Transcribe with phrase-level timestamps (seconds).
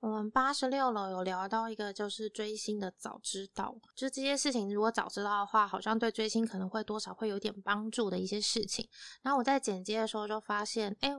[0.00, 8.88] 我们八十六楼有聊到一个，就是追星的早知道，就是这些事情如果早知道的话，好像对追星可能会多少会有点帮助的一些事情。
[9.22, 11.10] 然后我在剪接的时候就发现，哎，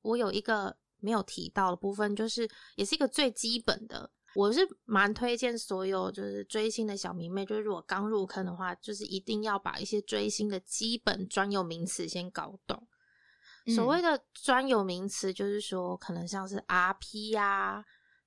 [0.00, 12.88] 我有一个没有提到的部分，就是也是一个最基本的，我是蛮推荐所有就是追星的小迷妹，就是如果刚入坑的话，就是一定要把一些追星的基本专有名词先搞懂。
[13.76, 17.84] 所谓的专有名词，就是说可能像是 RP 呀。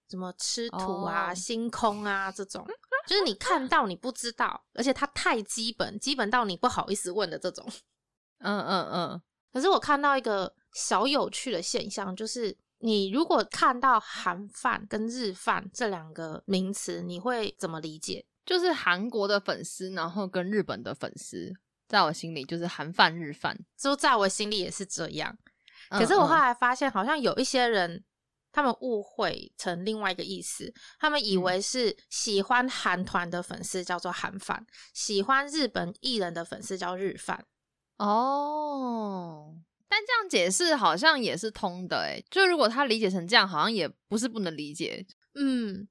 [0.09, 2.65] 什么吃土啊、星空啊这种，
[3.07, 7.65] 就是你看到你不知道，而且它太基本，基本到你不好意思问的这种。
[8.39, 9.21] 嗯嗯嗯。
[9.51, 18.25] 可是我看到一个小有趣的现象，就是你如果看到韩饭跟日饭这两个名词，你会怎么理解？
[18.45, 21.51] 就是韩国的粉丝，然后跟日本的粉丝，
[21.87, 25.35] 在我心里就是韩饭日饭，就在我心里也是这样。
[25.89, 28.03] 可是我后来发现，好像有一些人。
[28.55, 37.45] 他们误会成另外一个意思，他们以为是喜欢韩团的粉丝叫做韩饭，喜欢日本艺人的粉丝叫日饭。
[37.97, 39.53] 哦，
[39.89, 45.05] 但这样解释好像也是通的，诶就如果他理解成这样，好像也不是不能理解。
[45.33, 45.85] 嗯，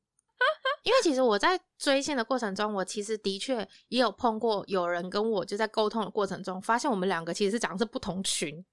[0.85, 8.65] 因为其实我在追星的过程中，我其实的确也有碰过有人跟我就在沟通的过程中，发现我们两个其实是讲的是不同群。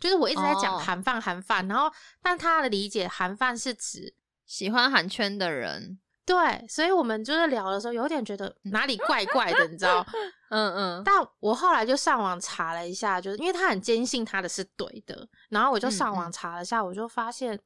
[0.00, 4.14] 就是我一直在讲韩范韩范，然后但他的理解韩范是指
[4.46, 10.04] 喜欢韩圈的人，对，所以我们就是聊的时候有点觉得哪里怪怪的，你知道？
[10.50, 11.02] 嗯嗯。
[11.04, 17.60] 但我后来就上网查了一下，就是因为他很坚信他的是对的，然后我就上网查了一下，我就发现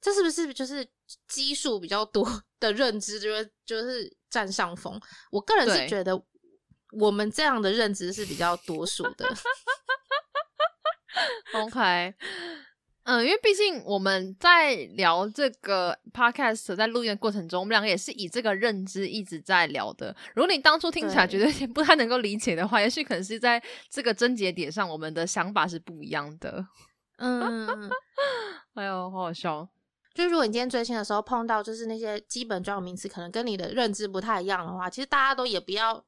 [0.00, 0.88] 这是不是就是
[1.28, 2.26] 基数比较多
[2.58, 5.00] 的认知，就是就是占上风。
[5.30, 6.20] 我个人是觉得
[6.92, 9.28] 我们这样的认知是比较多数的。
[11.54, 12.14] OK，
[13.04, 20.14] 嗯，因为毕竟我们在聊这个 Podcast，在录音的过程中，我们两个也是以这个认知一直在聊的。
[20.34, 26.64] 如果你当初听起来觉得不太能够理解的话，也许可能是在这个症结点上，我们的想法是不一样的。
[27.18, 27.90] 嗯，
[28.74, 29.68] 哎呦，好好笑！
[30.14, 36.04] 就是如果你今天追星的时候碰到，就是那些基本专有名词可能跟你的认知不太一样的话，其实大家都也不要。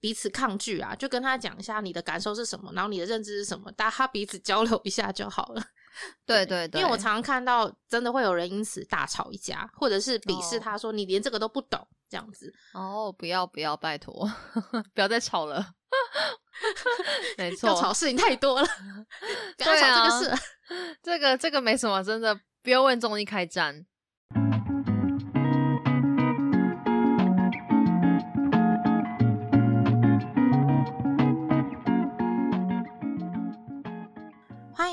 [0.00, 5.62] 彼此抗拒啊，就跟他讲一下你的感受是什么，然后你的认知是什么，大家 彼此交流一下就好了。
[6.26, 12.52] 对对对，因为我常常看到真的会有人因此大吵一架，或者是鄙视他说你连这个都不懂这样子。
[12.74, 14.30] 哦，不要不要，拜托，
[14.94, 15.74] 不要再吵了。
[17.38, 18.68] 没错，吵事情太多了。
[19.56, 20.42] 不要吵，这个事
[21.02, 23.86] 这个这个没什么，真的不要问中医开战。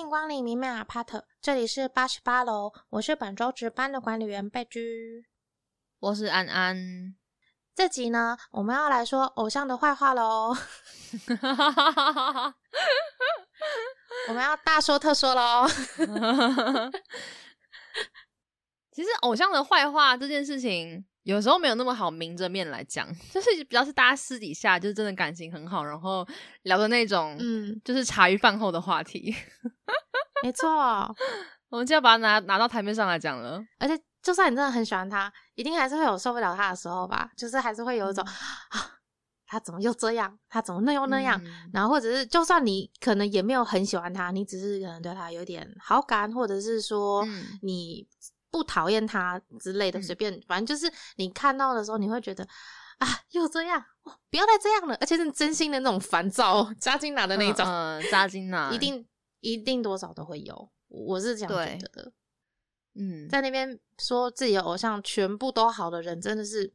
[0.01, 5.25] 光临明媚阿帕特，这里是八十八楼，我是本周值班的管理员贝居，
[5.99, 7.15] 我是安安。
[7.75, 10.55] 这集呢，我们要来说偶像的坏话喽，
[14.29, 15.67] 我们要大说特说喽。
[18.91, 21.05] 其实偶像的坏话这件事情。
[21.23, 26.27] 有时候没有那么好明着面来讲，就是比较是大家私底下就是真的感情很好，然后
[26.63, 29.33] 聊的那种，嗯，就是茶余饭后的话题。
[30.43, 30.67] 没错，
[31.69, 33.63] 我们就要把它拿拿到台面上来讲了。
[33.79, 37.31] 而且，就算你真的很喜欢他，一定还是会有受不了他的时候吧？
[37.37, 38.99] 就是还是会有一种啊，
[39.47, 40.37] 他怎么又这样？
[40.49, 41.41] 他怎么那又那样？
[41.71, 47.25] 然后，或者是就算你可能也没有很喜欢他，你只是可能对他有点好感，或者是说
[47.61, 48.05] 你。
[48.53, 52.47] 不讨厌他之类的，随便，反正就是你看到的时候，你会觉得
[52.99, 53.83] 啊，又这样，
[54.29, 59.03] 不要再这样了，而且是真心的那种烦躁，扎金娜的那种，嗯，扎金娜，一定
[59.39, 62.13] 一定多少都会有，我是这样觉得的。
[62.93, 66.71] 嗯，在那边说自己的偶像全部都好的人，真的是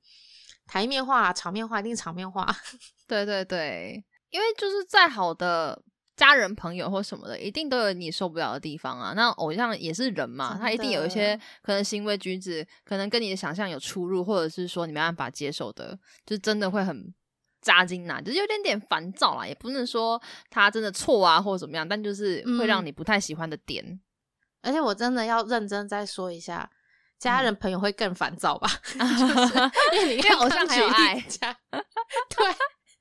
[0.66, 2.44] 台面化、场面化，一定场面化。
[3.06, 5.80] 对对对，因为就是再好的。
[6.18, 9.12] 家人朋友或什么的，一定都有你受不了的地方啊。
[9.14, 15.96] 那偶像也是人嘛，他一定有一些可能行为举止，可能跟你的想象有出入，或者是说你没办法接受的，
[16.26, 17.14] 就真的会很
[17.60, 19.46] 扎心呐，就是有点点烦躁啦。
[19.46, 20.20] 也不能说
[20.50, 24.00] 他真的错啊，或者怎么样，但就是会让你不太喜欢的点。
[24.62, 26.69] 而且我真的要认真再说一下，
[27.16, 28.69] 家人朋友会更烦躁吧？
[29.94, 31.14] 因为你看偶像还有爱，
[31.70, 32.54] 对。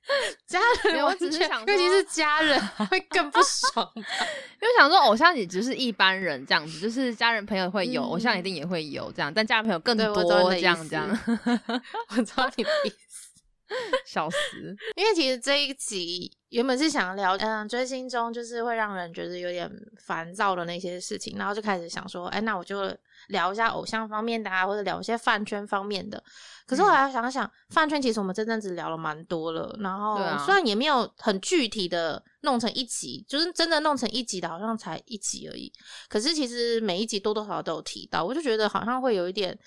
[0.48, 0.60] 家
[0.92, 2.60] 人，我只是想，尤其是家人
[2.90, 3.92] 会更不爽。
[3.96, 11.08] 因为想说，偶像也只是一般人这样子，就是家人朋友会有，偶像一定也会有这样，但家人朋友更多这样这样。
[12.10, 13.30] 我知道你的意思，
[14.06, 14.38] 笑死！
[14.96, 19.70] 因为其实这一集原本是想聊，嗯，追星中就是会让人觉得有点
[20.00, 22.96] 烦躁的那些事情，然后就开始想说，哎，那我就
[23.28, 26.22] 聊一下偶像方面的啊，或者聊一些饭圈方面的。
[26.66, 35.72] 可是后来想想，饭圈其实我们这阵子聊了蛮多了，然后虽然也没有很具体的弄成一集，就是真的弄成一集的，好像才一集而已。
[36.10, 39.58] 可是其实每一集多多少少都有提到，我就觉得好像会有一点。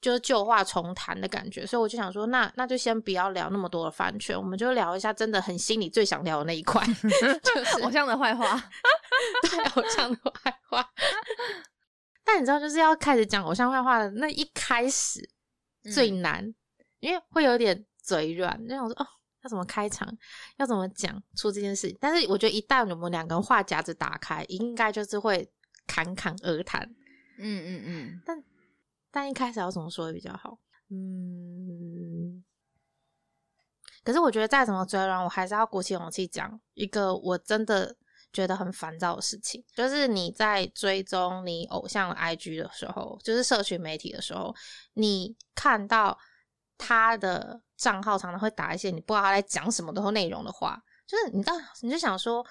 [0.00, 6.80] 就是旧话重谈的感觉，所以我就想说，那那就先不要聊那么多的饭圈，我们就聊一下真的很心里最想聊的那一块，
[7.42, 8.62] 就是偶像的坏话，
[9.42, 10.88] 对偶像的坏话。
[12.28, 15.26] 但你知道，就是要开始讲偶像坏话的那一开始
[15.94, 16.54] 最难，
[17.00, 19.06] 因为会有点嘴软，就想说哦，
[19.42, 20.06] 要怎么开场，
[20.58, 21.96] 要怎么讲出这件事。
[21.98, 25.50] 但是我觉得一旦我们两个人话匣子打开，应该就是会
[25.86, 26.84] 侃侃而谈。
[27.38, 28.44] 嗯嗯嗯，但。
[29.10, 30.58] 但一开始要怎么说比较好？
[30.90, 32.44] 嗯，
[34.04, 37.96] 可是我觉得再怎么嘴软，我还是要鼓起勇气讲一个我真的
[38.32, 44.54] 觉得很烦躁的事情，就是你在追踪你偶像 IG 的时候，就是社群媒体的时候，
[44.94, 46.16] 你看到
[46.76, 52.44] 他的账号常常会打一些你不知道他在讲什么的内容的话，就是你到你就想说。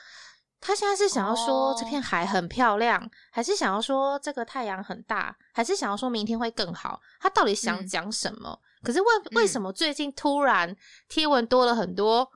[0.60, 7.00] 他现在是想要说这片海很漂亮，还是想要说这个太阳很大，还是想要说明天会更好？
[7.20, 8.60] 他到底想讲什么？
[8.82, 10.76] 可是为为什么最近突然
[11.08, 12.28] 贴文多了很多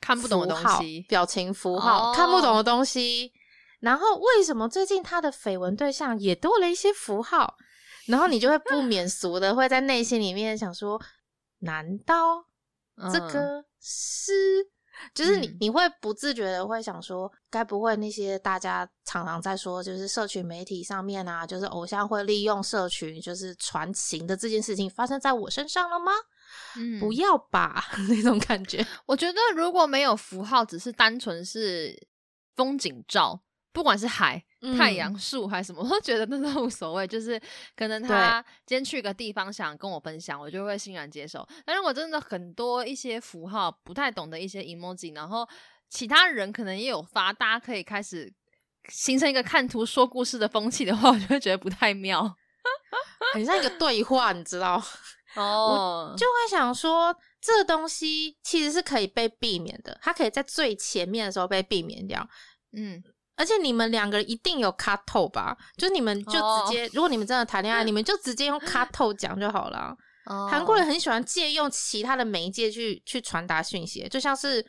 [0.00, 3.32] 看不懂的东西、表情符号、看不懂的东西？
[3.80, 7.54] 然后为什么最近他的绯闻对象也多了一些符号？
[8.06, 11.00] 然后你就会不免俗的会在内心里面想说：
[11.58, 12.44] 难道
[13.12, 14.32] 这个是？
[15.12, 26.12] 就是你，你会不自觉的会想说，该不会那些大家常常在说，就是社群媒体上面啊，就是偶像会利用社群，就是传情的这件事情发生在我身上了吗？
[26.76, 28.84] 嗯，不要吧， 那种感觉。
[29.06, 32.08] 我觉得如果没有符号，只是单纯是
[32.54, 33.42] 风景照。
[33.72, 34.42] 不管是海、
[34.78, 37.06] 太阳、树还是什么，我都觉得那都无所谓。
[37.06, 37.38] 就是
[37.76, 41.46] 可能他今天去个地方想跟我分享，我就会欣然接受。
[41.62, 45.46] 但如果真的很多一些符号不太懂得一些 emoji，然后
[45.90, 48.32] 其他人可能也有发，大家可以开始
[48.88, 52.34] 形成一个看图说故事的风气的话，我就会觉得不太妙，
[53.34, 54.82] 很像一个对话，你知道？
[55.36, 62.26] 哦，就会想说，这东西其实是可以被避免的，它可以在最前面的时候被避免掉。
[62.76, 63.02] 嗯。
[63.38, 65.54] 而且你们两个人一定有 cut 透吧？
[65.76, 69.94] 就你们就直接，如果你们真的谈恋爱，你们就直接用 cut 透讲就好了。
[70.50, 74.64] 韩国人很喜欢借用其他的媒介去去传达讯息，就像是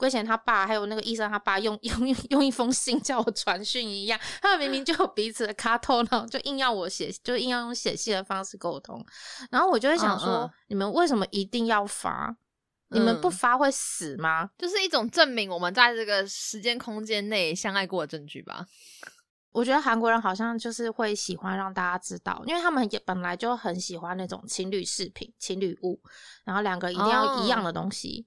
[0.00, 9.04] 龟贤他爸还有那个医生他爸用 用用一封信叫我传讯一样，他们明明就有彼此的 cut 透呢，就硬要我写，就硬要用写信的方式沟通。
[9.50, 12.34] 然后我就会想说，你们为什么一定要发？
[12.92, 14.50] 你们不发会死吗？
[14.58, 18.66] 就是一种证明我们在这个时间空间内相爱过的证据吧。
[19.52, 26.00] 我觉得韩国人好像就是会喜欢让大家知道，因为他们也本来就很喜欢那种情侣饰品、情侣物，
[26.44, 28.26] 然后两个一定要一样的东西，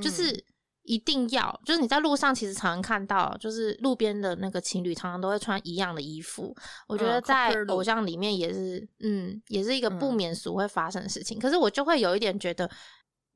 [0.00, 0.44] 就是
[0.86, 6.54] 一定要，就是你在路上其实常常看到，就是路边的那个情侣常常都会穿一样的衣服。
[6.86, 11.38] 我觉得在偶像里面也是，嗯，也是一个不免俗会发生的事情。
[11.38, 12.70] 可是我就会有一点觉得。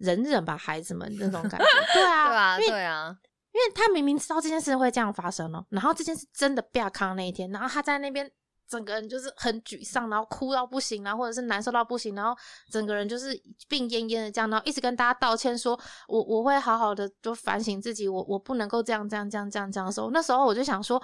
[0.00, 1.66] 忍忍吧，孩子们，那种感觉。
[1.92, 3.14] 对啊， 对啊，对啊，
[3.52, 8.26] 因为他明明知道这件事会这样发生了，然后这件事真的亚康那一天，然后他在那边
[8.70, 12.34] 整个人就是很沮丧，然后哭到不行，然后或者是难受到不行，然后
[12.70, 13.34] 整个人就是
[13.68, 21.02] 病恹恹的这样，然后一直跟大家道歉，说我我会好好的就反省自己，我我不能够这样这样这样这样这样的时候，那时候我就想说，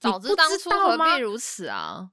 [0.00, 2.10] 早知当初何必如此啊？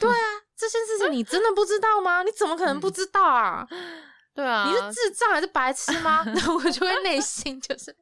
[0.00, 0.18] 对啊，
[0.56, 2.22] 这件事情你真的不知道吗？
[2.22, 3.66] 你怎么可能不知道啊？
[4.34, 6.24] 对啊，你是智障还是白痴吗？
[6.34, 7.94] 那我就会内心就是，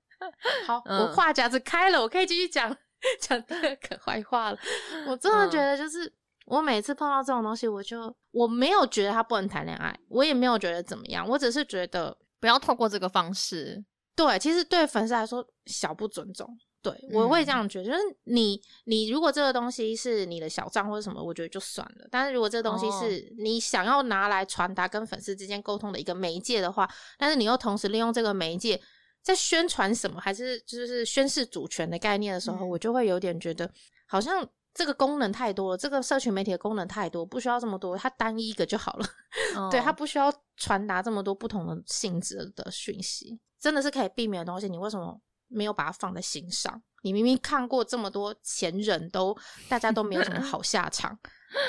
[0.67, 2.75] 好，我话匣子开了，我可以继续讲
[3.21, 4.59] 讲第二个坏话了。
[5.07, 6.11] 我真的觉得，就是
[6.53, 13.83] 我每次碰到这种东西，我就我没有觉得他不能谈恋爱，我也没有觉得怎么样，我只是觉得不要透过这个方式。
[14.15, 16.47] 对，其实对粉丝来说，小不尊重。
[16.83, 22.07] 对，我会这样觉得，就是你，你如果这个东西是你的小账或者什么，我觉得就算了。
[22.11, 28.79] 但是如果这个东西是你想要拿来传达跟粉丝之间沟通的一个媒介的话，但是你又同时利用这个媒介
[29.23, 33.71] 在宣传什么，还是就是宣示主权的概念的时候，我就会有点觉得，
[34.07, 39.07] 好像这个功能太多了，这个社群媒体的功能太多，不需要这么多，它单一一个就好了。
[39.71, 45.21] 对，它不需要传达这么多不同的性质的讯息，真的是可以避免的东西，你为什么？
[45.55, 46.83] 没有把它放在心上。
[47.03, 49.37] 你明明看过这么多前人都，
[49.69, 51.15] 大家都没有什么好下场，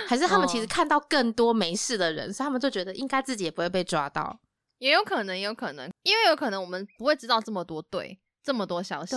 [0.08, 4.40] 还是他们其实看到更多没事的人，所以他们就觉得应该自己也不会被抓到。
[4.78, 9.16] 也有可能，也有可能，因为有可能我们不会知道这么多对，这么多消息，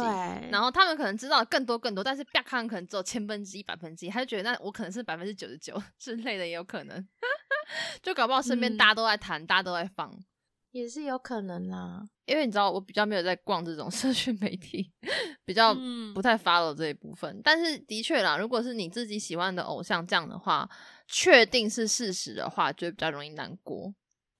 [0.50, 7.08] 然后他们可能知道更多更多，但是别看可能只有千分之一、百分之一，他就觉得那我可能是百分之九十九 之类的也有可能，
[8.00, 10.16] 就搞不好身边大家都在谈，大家都在放，
[10.70, 12.04] 也是有可能啦。
[12.26, 14.92] 因为你知道我比较没有在逛这种 社群媒体，
[15.44, 15.74] 比较
[16.14, 20.68] 不太 follow 这一部分，但是的确啦，如果是你自己喜欢的偶像这样的话，
[21.08, 23.92] 确定是事实的话，就比较容易难过。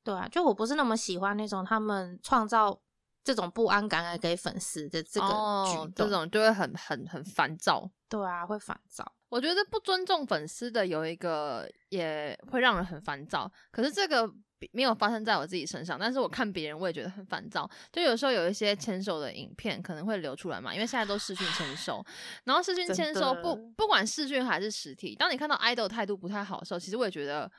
[0.05, 2.81] 对啊，就我不是那么喜欢那种他们创造。
[3.27, 5.27] 这种不安感来给粉丝的这个
[5.67, 7.91] 举动，这种就会很很很烦躁。
[8.09, 9.05] 对啊，会烦躁。
[9.29, 13.51] 我觉得不尊重粉丝的有一个也会让人很烦躁。
[13.73, 14.31] 可是这个
[14.71, 17.69] 没有发生在我自己身上，但是我看别人我也觉得很烦躁。
[17.91, 22.01] 就有时候有一些牵手的影片可能会流出来嘛，因为现在都视讯牵手，
[22.45, 27.51] 然后视讯牵手不不管视讯还是实体，当你看到 idol 态度不太好的时候，其实我也觉得。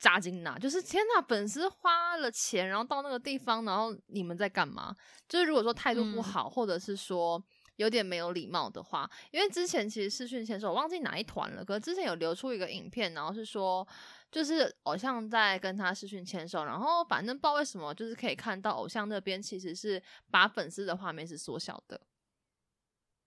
[0.00, 4.96] 扎金呐，就是天呐，粉丝花了钱，然后到那个地方，然后你们在干嘛？
[5.28, 7.40] 就是如果说态度不好，或者是说
[7.76, 13.86] 有点没有礼貌的话，因为之前其实视讯牵手，我忘记哪一团了，可之前有流出一个影片，然后是说
[14.32, 22.00] 就是偶像在跟他视讯牵手，然后反正不知道为什么，就是可以看到偶像那边其实是把粉丝的画面是缩小的。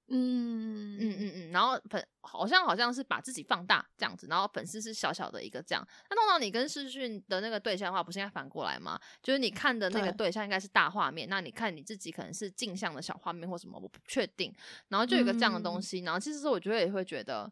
[0.10, 5.88] 嗯嗯嗯嗯，然后粉好像好像是把自己放大这样子，然后粉丝是小小的一个这样。
[6.10, 9.00] 那弄到你跟视讯的那个对象的话，不是应该反过来吗？
[9.22, 14.53] 就是你看的那个对象应该是大画面，那你看你自己可能是镜像的小画面或什么，我不确定。
[14.89, 17.51] 然后就有一个这样的东西，然后其实我觉得也会觉得，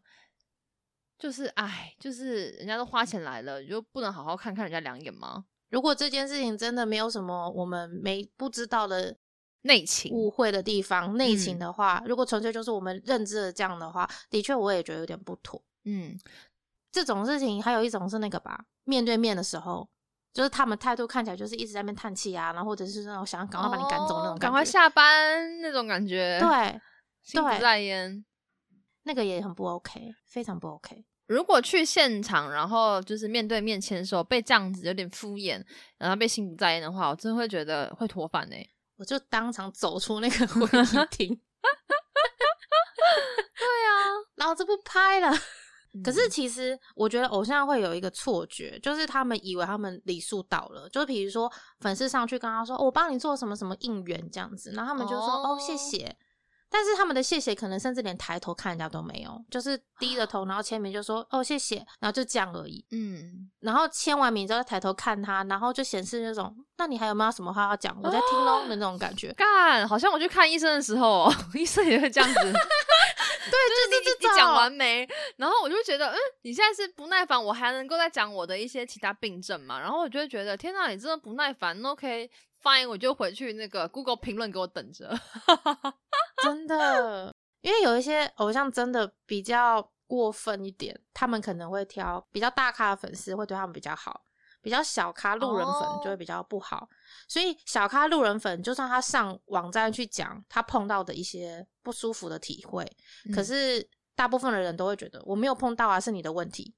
[1.18, 5.46] 就是哎，就是人家都花钱来了，你就不能好好看看人家两眼吗？
[5.70, 9.16] 如果这件事情真的没有什么我们没不知道的。
[9.62, 15.62] 内情误会的地方，内情的话，如果纯粹就是我们认知的这样的话，的确我也觉得有点不妥。
[15.84, 16.18] 嗯，
[16.90, 19.88] 这种事情还有一种是那个吧，面对面的时候，
[20.32, 26.38] 就是他们态度看起来就是一直在那边叹气啊，然后或者是那种想要赶快把你赶走那种，赶快下班那种感觉。
[26.40, 26.80] 对，
[27.22, 28.24] 心不在焉，
[29.04, 31.04] 那个也很不 OK，非常不 OK。
[31.26, 35.62] 如果去现场，然后就是面对面牵手，被这样子有点敷衍，
[35.98, 38.66] 然后被心不在焉的话，我真的会觉得会脱饭哎。
[39.02, 41.28] 我就当场走出那个会议 厅，
[43.58, 43.90] 对啊，
[44.36, 45.36] 老子不拍了。
[46.04, 56.16] 可是其实我觉得偶像会有一个错觉，就是他们以为他们礼数到了，就比如说粉丝上去跟他说：“我帮你做什么什么应援这样子。”然后他们就说：“哦，谢谢。”
[56.72, 62.84] 但是他们的谢谢可能甚至连抬头看人家都没有，就是低着头，然后签名就说哦谢谢，然后就这样而已。
[62.90, 67.94] 嗯，然后签完名之后抬头看他，然后就显示那种，那你还有没有什么话要讲？
[68.02, 69.32] 我在听喽的那种感觉。
[69.34, 72.34] 干，好像我去看医生的时候， 医生也会这样子。
[72.42, 75.06] 对，就是你你讲完没？
[75.36, 79.78] 然后我就觉得，嗯，你现在是不耐烦，我还能够再讲我的一些其他病症嘛？
[79.78, 82.30] 然后我就会觉得，天哪，你真的不耐烦？OK。
[82.62, 85.18] fine，我就回去那个 Google 评论给我等着。
[86.42, 94.24] 真的，因为有一些偶像真的比较过分一点，他们可能会挑比较大咖的粉丝会对他们比较好，
[94.60, 96.88] 比较小咖路人粉就会比较不好。
[97.28, 102.84] 所以小咖路人粉，就算他上网站去讲他碰到的一些不舒服的体会，
[103.34, 106.74] 可是大部分的人都会觉得我没有碰到啊，是你的问题，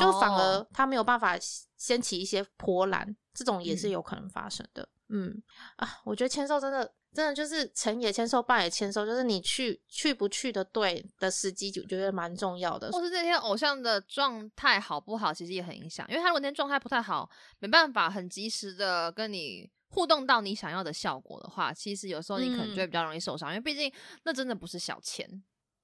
[0.00, 1.36] 就反而他没有办法
[1.76, 4.82] 掀起一些波澜，这种也是有可能发生的。
[4.82, 4.88] 嗯
[5.76, 12.90] 啊，我觉得签售真的真的就是成也签售，败也签售，就是你去去不去的对的时机，就觉得蛮重要的。
[12.90, 17.30] 或是这些偶像的状态好不好，其实也很影响，因为他如果那天状态不太好，
[17.60, 23.92] 没办法很及时的跟你互动到你想要的效果的话，其实有时候你可能就会比较容易受伤，因为毕竟
[24.24, 25.28] 那真的不是小钱，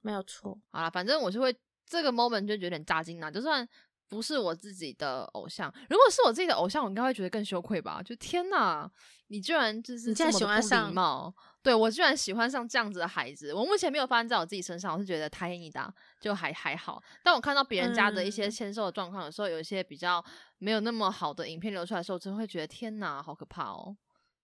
[0.01, 0.59] 没有错。
[0.71, 1.55] 好了，反正我是会
[1.87, 3.69] 这个 moment 就有点扎心呐，就算。
[4.11, 8.03] 不是我自己的偶像，如果是我自己的偶像，我应该会觉得更羞愧吧？
[8.03, 8.91] 就天哪，
[9.29, 13.55] 你居然就是这么不礼貌，对我居然喜欢上这样子的孩子。
[13.55, 17.01] 我目前没有发生在我自己身上，我是觉得太你的就还还好。
[17.23, 20.23] 但我看到别人家的一些签售的状况，有时候有一些比较
[20.59, 23.97] 没有那么好的影片流出来的时候，真的会觉得天哪，好可怕哦！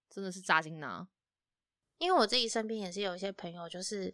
[0.08, 1.08] 真的是扎金呐。
[1.98, 4.12] 因为我自己身边也是有一些朋友，就是。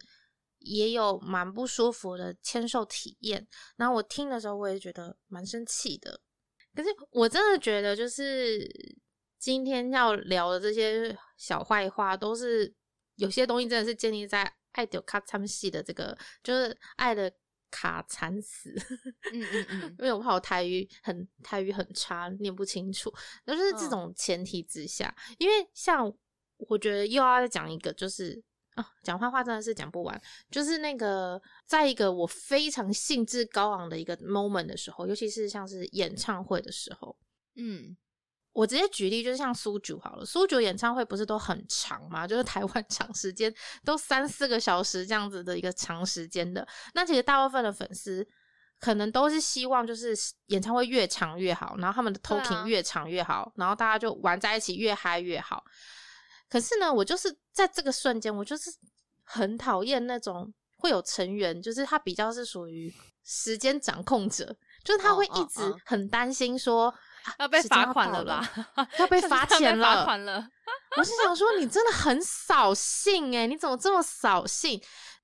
[0.63, 6.19] 也有蛮不舒服的签售体验，然后我听的时候，我也觉得蛮生气的。
[6.73, 8.67] 可是我真的觉得，就是
[9.37, 12.73] 今天要聊的这些小坏话，都是
[13.15, 17.31] 有些东西真的是建立在爱的卡惨死的这个，就是爱的
[17.69, 18.73] 卡惨死。
[19.33, 23.13] 嗯嗯嗯， 因为我怕我台语很台语很差，念不清楚。
[23.45, 26.11] 就是这种前提之下，因为像
[26.57, 28.41] 我觉得又要再讲一个，就是。
[28.75, 30.21] 啊，讲坏话真的是讲不完。
[30.49, 37.15] 就是那个，在一个我非常兴致高昂的一个 moment 的时候，尤其是像是演唱会的时候，
[37.55, 37.95] 嗯，
[38.51, 42.25] 我直接举例，就是像苏九好了，苏九演唱会不是都很长吗？
[42.25, 43.53] 就是台湾 长时间
[43.83, 46.67] 都三四个小时这样子的一个长时间的。
[46.93, 48.27] 那其实大部分的粉丝
[48.79, 50.13] 可能都是希望就是
[50.47, 55.63] 演唱会越长越好，然后他们的 talking 越长越好，然后大家就玩在一起越嗨越好。
[56.53, 58.69] 可是呢，我就是在这个瞬间，我就是
[59.23, 62.93] 很讨厌那种会有成员，就是他比较是属于
[63.23, 66.93] 时间掌控者，就是他会一直很担心说。
[67.39, 68.47] 要被罚款了吧？
[68.99, 69.95] 要被 罚钱了。
[69.95, 70.47] 罚款了。
[70.95, 73.47] 我是想说，你真的很扫兴哎！
[73.47, 74.79] 你怎么这么扫兴？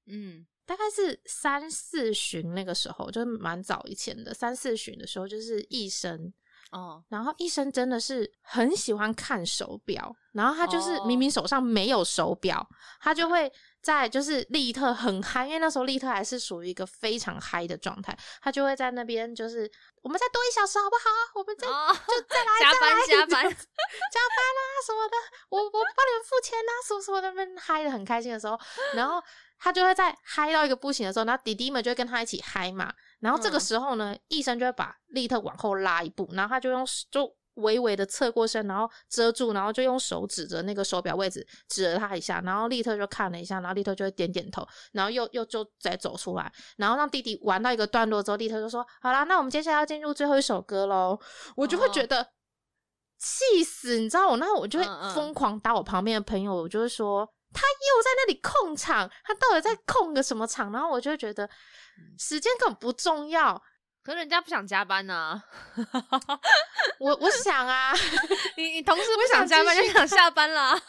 [0.08, 4.34] 嗯，大概是三四旬那个时候，就是蛮早以前的。
[4.34, 6.34] 三四旬的时候，就是一生
[6.72, 12.68] 哦，然后医生真的是很喜欢看手表，然后他就是明明手上没有手表，
[13.00, 13.52] 他就会。
[13.82, 19.72] 在就是利特很嗨，因为那时候利特还是属于一个非常嗨的状态，他就会在那边就是
[20.02, 21.10] 我们再多一小时好不好？
[21.36, 25.16] 我们再就再来 加班加班加班啊什么的，
[25.48, 28.60] 我我帮你们付钱啊什么什么的，们嗨的很开心的时候，
[28.96, 29.24] 然后
[29.58, 37.36] 他就会在嗨到一个不行的时候，然后弟弟们就会跟他一起嗨嘛，然后这个时候呢，医生就会把利特往后拉一步，然后他就用就。
[37.56, 51.20] 微微的侧过身，然后遮住，然后就用手指着那个手表位置，指了他一下，然后利特就看了一下，然后利特就会点点头，然后又又就再走出来，然后让弟弟玩到一个段落之后，利特就说：“好啦，那我们接下来要进入最后一首歌喽。”
[51.58, 52.26] 我就会觉得
[53.18, 60.72] 气死，你知道我，那我就会疯狂打我旁边的朋友，我就会说他又在那里控场，他到底在控个什么场？
[60.72, 61.50] 然后我就会觉得
[62.18, 63.62] 时间根本不重要。
[64.02, 65.42] 可人家不想加班呢，
[67.00, 67.94] 我我想啊，
[68.58, 70.74] 你你同事不想加班就想下班啦。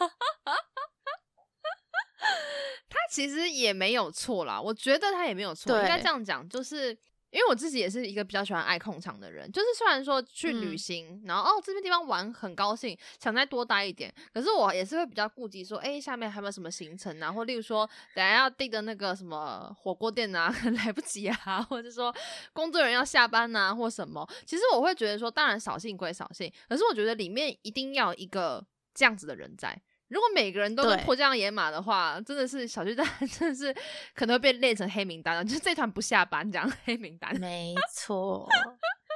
[2.89, 6.97] 他其实也没有错啦，我觉得他也没有错，应该这样讲，就是。
[7.31, 22.15] 因为我自己也是一个比较喜欢爱控场的人，就是虽然说去旅行，然后哦这边地方玩很高兴，想再多待一点，可是我也是会比较顾及说，哎下面还有没有什么行程啊，或例如说等下要订的那个什么火锅店啊， 来不及啊，或者说
[22.53, 29.81] 工作人员要下班啊，或什么，其实我会觉得说，当然扫兴归扫兴，可是我觉得里面一定要一个这样子的人在。
[30.11, 33.07] 如果每个人都跟迫降野马的话，真的是小巨蛋，
[33.39, 33.75] 真的是
[34.15, 35.45] 可能会被列成黑名单了。
[35.45, 37.35] 就是这团不下班，这样黑名单。
[37.41, 38.49] 没错，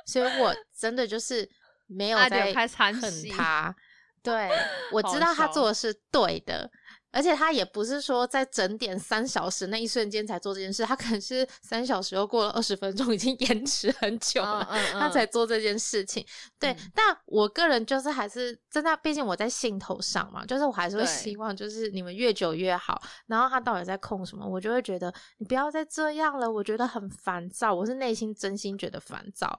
[0.07, 1.49] 所以我真的就是
[1.87, 2.53] 没有在
[2.93, 3.75] 恨他。
[4.23, 4.49] 对，
[4.91, 6.71] 我知道他做的是对的。
[7.15, 16.27] 而且他也不是说在整点三小时那一瞬间才做这件事，他可能是三小时又过了二十分钟，已经延迟很久了， 他才做这件事情。
[16.59, 23.01] 对，但我个人就是还是真的，毕竟我在兴头上嘛，就是我还是会希望就是你们越久越好。
[23.27, 29.57] 然后他到底在控什么，我就会觉得你不要再这样了，我觉得很烦躁，我是内心真心觉得烦躁。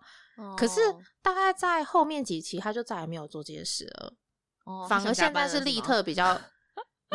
[0.57, 0.81] 可是
[1.21, 4.13] 大概在后面几期，他就再也没有做这件事了。
[4.65, 6.37] 哦，反而现在是利特比较。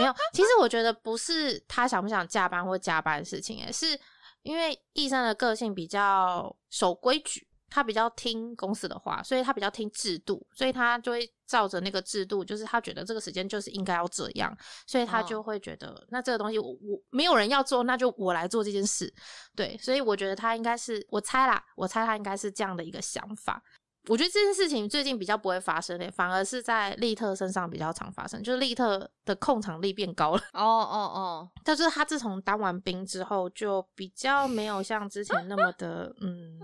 [0.01, 3.99] 没有，其实我觉得不是他想不想加班或加班的事情，诶，是
[4.43, 19.13] 因为医生的个性比较守规矩，他比较听公司的话，所以他比较听制度，所以他就会照着那个制度，就是他觉得这个时间就是应该要这样，所以他就会觉得那这个东西我我没有人要做，那就我来做这件事，
[19.55, 23.63] 对，所以我觉得他应该是我猜啦，我猜他应该是这样的一个想法。
[24.11, 30.43] 我觉得这件事情最近比较不会发生诶，反而是在利特身上比较常发生，就是利特的控场力变高了。
[30.53, 36.59] 哦哦哦，但是他自从当完兵之后，就比较没有像之前那么的嗯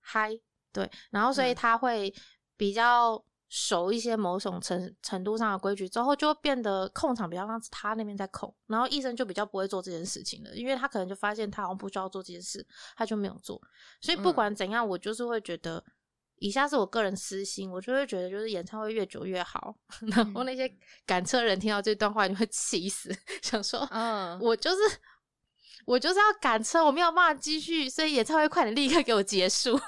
[0.00, 0.36] 嗨，
[0.72, 2.12] 对，然后所以他会
[2.56, 13.60] 比较熟一些某种程程度上的规矩，之后就变得控场比较像他那边在控，然后医生就比较不会做这件事情了，因为他可能就发现他好像不需要做这件事，他就没有做。
[14.00, 15.84] 所以不管怎样，我就是会觉得。
[16.38, 19.74] 以下是我个人私心，我就会觉得，就是演唱会越久越好。
[20.14, 20.70] 然后那些
[21.06, 23.10] 赶车人听到这段话，就会气死，
[23.42, 24.76] 想说：“嗯，我就是
[25.86, 29.78] 我就是要赶车，我没有办法继续，所以演唱会快点立刻给我结束。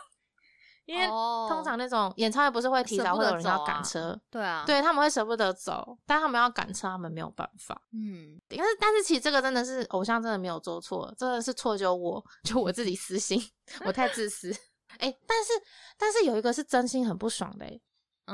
[0.86, 7.78] 因为通常那种演唱会不是会提早会有人要赶车，对啊，对他们会舍不得走，但他们要赶车，他们没有办法。
[7.92, 13.38] 嗯，但是但是其实这个真的是偶像真的没有做错，真的是错就我就我自己私心，
[13.84, 14.50] 我太自私。
[14.98, 15.52] 哎，但是
[15.96, 17.66] 但是有一个是真心很不爽的，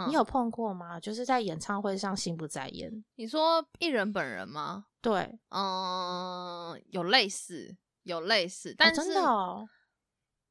[0.09, 0.99] 你有碰过吗？
[0.99, 3.05] 就是在演唱会上心不在焉。
[3.15, 4.87] 你说艺人本人吗？
[5.01, 9.23] 对，嗯，有类似，有类似，但真的，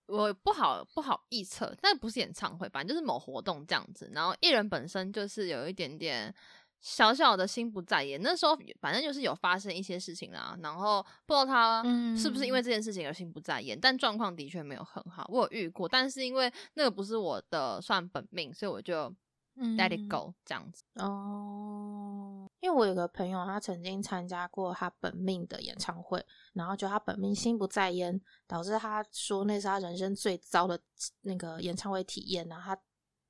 [0.08, 4.10] 我不好不好预测，但不是演唱会，反正就是某活动这样子。
[4.14, 6.34] 然后艺人本身就是有一点点。
[6.84, 11.82] 小小的心不在焉，那时候反正就是有发生一些事情啦，然后不知道他
[12.18, 15.26] 是不是因为这件事情而心不在焉，但状况的确没有很好。
[15.30, 19.10] 我有遇过，但是因为那个不是我的算本命，所以我就
[19.56, 20.84] ，Let it go，这样子。
[20.96, 30.78] 哦，因为我有个朋友，他曾经参加过他本命的演唱会，然后就他本命心不在焉，导致他说那是他人生最糟的
[31.22, 32.82] 那个演唱会体验，然后他。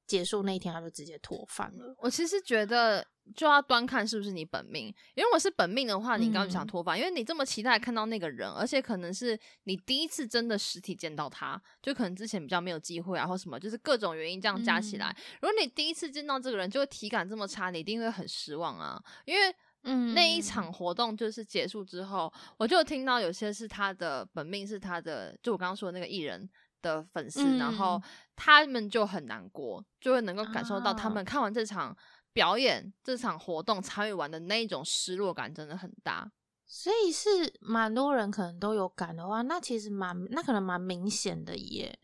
[0.06, 1.96] 结束那一天，他就直接脱饭了。
[1.98, 3.04] 我其实觉得
[3.36, 15.16] 就要端看是不是你本命，因为我是本命的话，你刚刚想脱发，因为你这么期待看到那个人，而且可能是你第一次真的实体见到他，就可能之前比较没有机会啊，或什么，就是各种原因这样加起来。
[15.42, 19.02] 如果你第一次见到这个人，就会体感这么差，你一定会很失望啊。
[19.26, 26.50] 因为嗯，那一场活动就是结束之后，我就听到有些是他的本命，是他的，就我刚刚说的那个艺人。
[26.84, 27.98] 的粉丝，然后
[28.36, 31.96] 他们就很难过，就会能够感受到他们看完这场
[32.34, 36.32] 表演、这场活动参与完的那一种失落感，真的很大。
[36.66, 41.98] 所以是蛮多人可能都有感的话，那其实蛮那可能蛮明显的耶，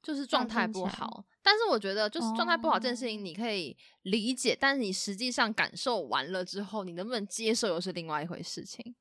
[0.00, 1.24] 就是状态不好。
[1.42, 8.94] 但是我觉得，就是状态不好这件事情，你可以理解，但是你实际上感受完了之后，你能不能接受又是另外一回事情。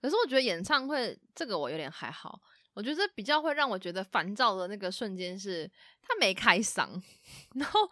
[0.00, 2.40] 可是我觉得演唱会这个我有点还好。
[2.74, 5.70] 我觉得比较会让我觉得烦躁的那个瞬间是，
[6.02, 7.00] 他没开嗓，
[7.54, 7.88] 然后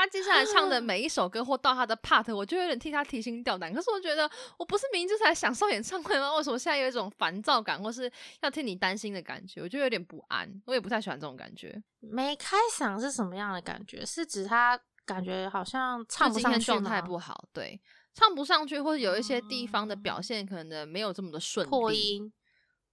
[0.00, 3.72] 他接下来唱的每一首歌或到他的 part，我就有点替他提心吊胆。
[3.72, 6.34] 可是我觉得我不是明明就是来享受演唱会吗？
[6.36, 8.10] 为什么现在有一种烦躁感，或是
[8.40, 9.60] 要替你担心的感觉？
[9.60, 11.82] 我就有点不安，我也不太喜欢这种感觉。
[12.00, 14.04] 没开嗓是什么样的感觉？
[14.06, 17.78] 是指他感觉好像唱不上去状态不好，对，
[18.14, 22.32] 唱不上去，或者有一些地方的表现可能没有这么的顺利，破音。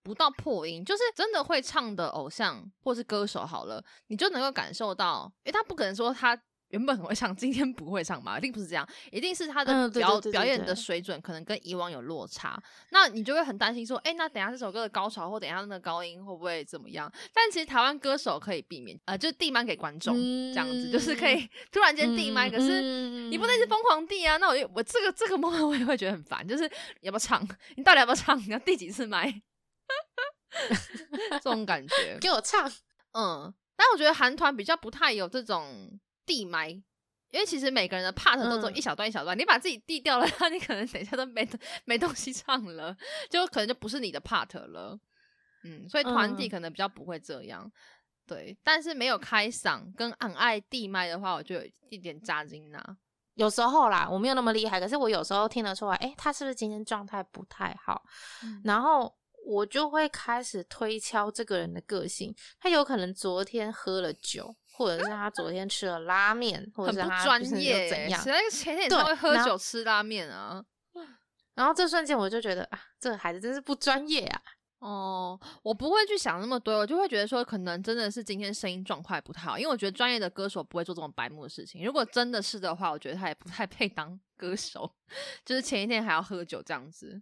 [0.03, 6.33] 不到破音，就是真的会唱的偶像或是歌手好了，你就能够感受到，因为他不可能说他
[6.69, 17.11] 原本很会唱，今天不会唱嘛，一定不是这样，一定是他的表表演的水准可能跟以往有落差，那你就会很担心说，哎，那等下这首歌的高潮或等下那个高音会不会怎么样？
[17.33, 22.81] 但其实台湾歌手可以避免，呃，就递麦给观众这样子，就是可以突然间递麦，可是
[23.29, 26.63] 你不能是疯狂递啊，那我我这个这个 moment 我也会觉得很烦，就是
[27.01, 27.47] 要不要唱？
[27.75, 28.37] 你到底要不要唱？
[28.39, 29.41] 你要递几次麦？
[31.31, 32.69] 这种感觉， 给我唱。
[33.13, 41.47] 嗯，但我觉得韩团比较不太有这种递麦，因为其实每个人的 part 都走一小段一小段，你把自己递掉了， 那你可能等一下都没
[41.85, 42.95] 没东西唱了，
[43.31, 44.99] 就可能就不是你的 part 了。
[45.63, 47.71] 嗯，所以团体可能比较不会这样。
[48.27, 52.83] 对，但是没有开嗓跟很爱递麦的话，我就有一点扎金呐。
[53.35, 58.03] 有时候啦，我没有那么厉害，可是我有时候听得出来，哎，他是不是今天状态不太好？
[58.63, 59.15] 然后。
[59.49, 68.21] 我就会开始推敲这个人的个性，他有可能昨天喝了酒，或者是他昨天吃了拉面，或者是他专业怎样？
[68.21, 70.63] 谁前天都会喝酒吃拉面啊？
[71.55, 74.41] 然后这瞬间我就觉得啊，这个孩子真是不专业啊！
[74.77, 81.83] 哦，我不会去想那么多，我就会觉得说，可能真的是今天声音状况不太好，因为我觉得专业的歌手不会做这种白目的事情。
[81.83, 84.93] 如果真的是的话，我觉得他也不太配当歌手，
[85.43, 87.19] 就是前一天还要喝酒这样子。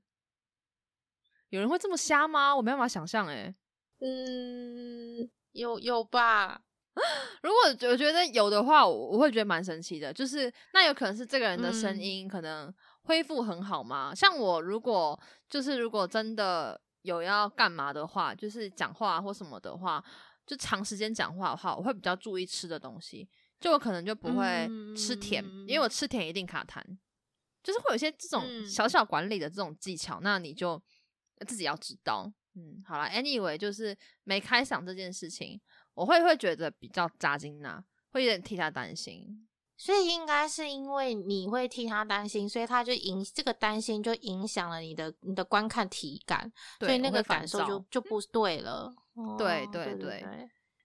[1.47, 2.53] 有人会这么瞎吗？
[2.53, 3.55] 我没办法想象哎。
[4.01, 6.64] 嗯，有有吧。
[7.43, 10.13] 如果我觉得有的话，我我会觉得蛮神奇的。
[10.13, 14.13] 就是那有可能是这个人的声音可能恢复很好吗？
[14.15, 20.03] 像我如果就是如果真的有要干嘛的话，就是讲话或什么的话，
[20.45, 23.27] 就长时间讲话的话，我会比较注意吃的东西。
[23.59, 26.81] 就我可能就不会吃甜，因为我吃甜一定卡痰。
[27.63, 30.81] 就是会有一些这种小小管理的这种技巧，那你就。
[31.45, 35.59] 自己要知道，嗯，好了，anyway，就是没开嗓这件事情，
[35.95, 48.93] 我会会觉得比较扎金呐，会有点替他担心，所以应该是因为你会替他担心，所以他就影这个担心就影响了你的你的观看体感，所以那个感受就就不对了。
[49.37, 50.21] 对对对，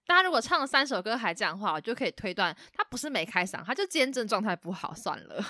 [0.07, 5.44] 大家如果唱了三首歌还这样话，我就可以推断他不是没开嗓，他就今天状态不好，算了。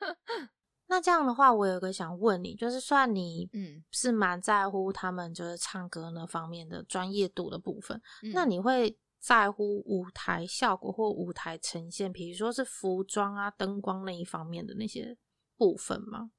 [0.86, 8.00] 那这样的话，我有个想问你，就是算你嗯是蛮在乎他们就是唱歌那方面的专业度的部分，
[8.32, 15.16] 那你会在乎舞台效果或舞台呈现，比如说是服装啊、灯光那一方面的那些
[15.56, 16.30] 部分吗？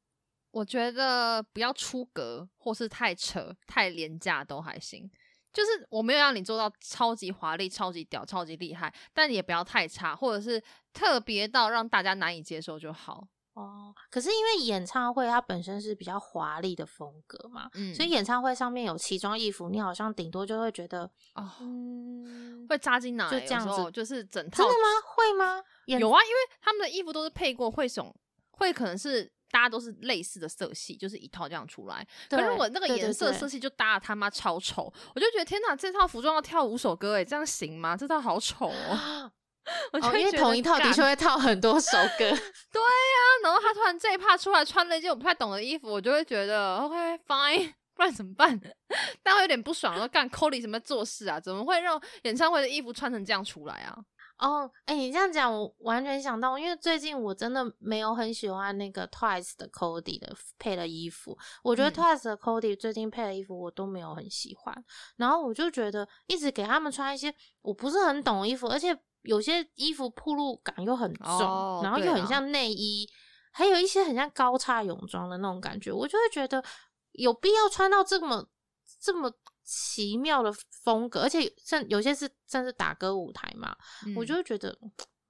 [0.52, 5.10] 我觉得不要出格或是太扯、太廉价都还行，
[5.52, 13.28] 就是我没有让你做到超级华丽、超级屌、超级厉害，但也不要太差，或者是特别到让大家难以接受就好。
[13.56, 21.50] 哦，可是因为演唱会它本身是比较华丽的风格嘛，嗯，所以演唱会上面有奇装异服，你好像顶多就会觉得哦，
[22.68, 23.32] 会扎进哪？
[23.32, 24.88] 就这样子，就是整套真的吗？
[25.08, 25.64] 会吗？
[25.86, 28.14] 有啊，因为他们的衣服都是配过，会种
[28.52, 32.06] 会可能是大家都是类似的色系，就是一套这样出来。
[32.30, 37.96] 可是我那个颜色色系就搭的他妈超丑，我就觉得天哪，这套服装要跳五首歌哎，这样行吗？
[37.96, 39.32] 这套好丑哦。
[39.94, 42.18] 哦，因为同一套的确会套很多首歌。
[42.72, 46.96] 对呀，然后他突然这一趴出来穿了一件我不太懂的衣服，我就会觉得 OK
[47.28, 48.60] fine， 不然怎么办？
[49.24, 51.40] 但我有点不爽，说干 Cody 什么做事啊？
[51.40, 53.98] 怎么会让演唱会的衣服穿成这样出来啊？
[54.38, 64.76] 哦，哎，你这样讲，我完全想到，因为最近我真的没有很喜欢那个 Twice 的 Cody 的配的衣服，我觉得 Twice 的 Cody 最近配的衣服我都没有很喜欢，
[65.16, 68.94] 然后我就觉得一直给他们穿一些我不是很懂的衣服，而且
[69.26, 73.10] 有些衣服铺路感又很重，然后又很像内衣，
[73.52, 76.64] 还有一些很像高叉泳装的那种感觉，我就会觉得
[77.12, 78.48] 有必要穿到这么
[79.00, 79.32] 这么。
[79.68, 83.76] 奇妙的风格，而且甚有些是甚至打歌舞台嘛，
[84.16, 84.78] 我就会觉得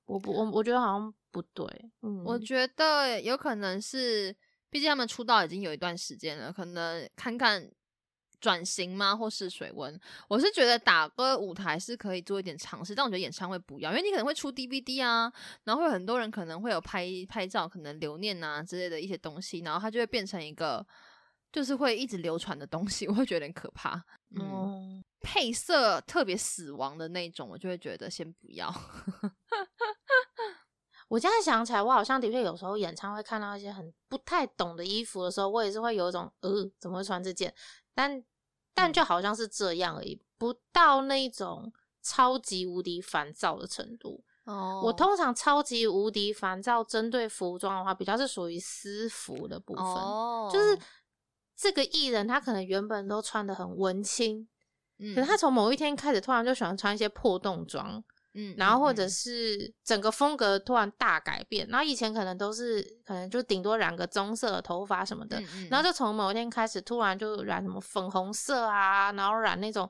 [0.04, 1.66] 我不我我觉得好像不对。
[2.02, 4.36] 嗯，我觉得有可能是，
[4.70, 7.66] 毕竟他们出道已经有一段时间了，可能看看
[8.46, 10.00] 转型吗，或是水温。
[10.28, 15.32] 我是觉得打歌舞台是可以做一点尝试，但我觉得演唱会不要，因为你可能会出 DVD 啊，
[15.64, 20.86] 然后会有很多人可能会有拍拍照，可能留念啊之类的一些东西，然后它就会变成一个。
[21.52, 24.04] 就是会一直流传的东西， 我会觉得有点可怕。
[24.38, 28.68] 嗯，配色特别死亡的那种，我就会觉得先不要。
[31.08, 37.56] 我现在想起来，我好像的确有时候演唱会看到一些很不太懂的衣服的时候，我也是会有一种呃，怎么会穿这件？
[37.94, 38.22] 但
[38.76, 44.24] 但就好像是这样而已，不到那种超级无敌烦躁的程度。
[44.44, 49.86] 哦，我通常超级无敌烦躁，针对服装的话，比较是属于私服的部分，
[50.54, 50.78] 就是。
[51.58, 54.46] 这个艺人他可能原本都穿的很文青，
[55.00, 58.04] 嗯，可是他从某一天开始突然就喜欢穿一些破洞装，
[58.36, 69.90] 嗯，然后或者是整个风格突然大改变，然后以前可能都是可能就顶多染个棕色的头发什么的，然后就从某一天开始突然就染什么粉红色啊，然后染那种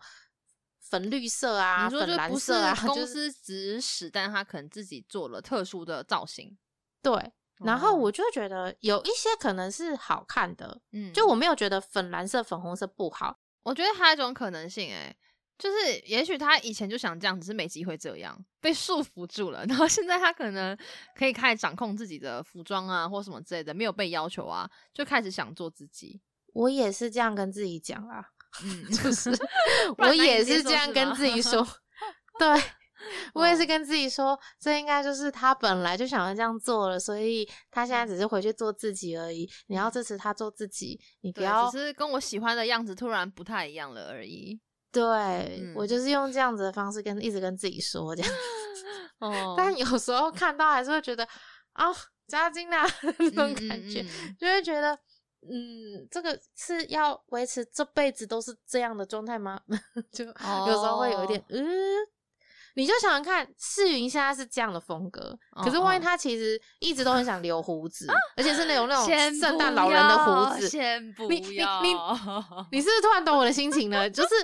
[0.79, 6.57] 粉绿色啊，粉蓝色啊， 公司指使，但他可能自己做了特殊的造型，
[7.01, 7.33] 对。
[7.63, 13.39] 然后我就觉得有一些可能是好看的，嗯，就我没有觉得粉蓝色、粉红色不好。
[13.63, 15.15] 我觉得还有一种可能性，哎，
[15.57, 19.65] 就是也许他以前就想这样，只是没机会这样，被束缚住了。
[19.69, 20.77] 然后现在他可能
[21.15, 26.21] 可以开始掌控自己的服装啊，或什么之类的，没有被要求啊，就开始想做自己。
[26.53, 28.25] 我也是这样跟自己讲啊，
[28.63, 29.29] 嗯， 就是
[29.97, 31.65] 我也是这样跟自己说，
[32.39, 32.47] 对。
[33.33, 39.47] 我也是跟自己说，这应该就是他本来就想要这样做了，所以他现在只是回去做自己而已。
[39.67, 44.59] 你要支持他做自己，你不要只是跟我喜欢的样子突然不太一样了而已。
[44.95, 48.31] 对我就是用这样子的方式跟一直跟自己说这样。
[49.19, 51.27] 哦，但有时候看到还是会觉得
[51.73, 51.85] 啊，
[52.27, 52.87] 扎金啊
[53.19, 54.03] 那种感觉，
[54.39, 54.93] 就会觉得
[55.43, 59.59] 嗯，这个是要维持这辈子都是这样的状态吗？
[60.11, 61.63] 就有时候会有一点嗯。
[62.77, 68.05] 你就想想看，世云现在是这样的风格，可是万一他其实一直都很想留胡子，
[68.35, 69.05] 而且是那种那种
[69.39, 71.95] 圣诞老人的胡子，先不你你你
[72.73, 74.09] 你是不是突然懂我的心情了？
[74.11, 74.35] 就是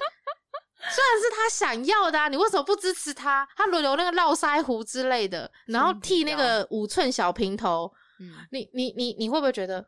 [0.89, 3.47] 虽然是他想要的，啊你为什么不支持他？
[3.55, 9.85] 他轮流那个络腮胡之类的，然后剃那个五寸小平头，嗯，你你你你会不会觉得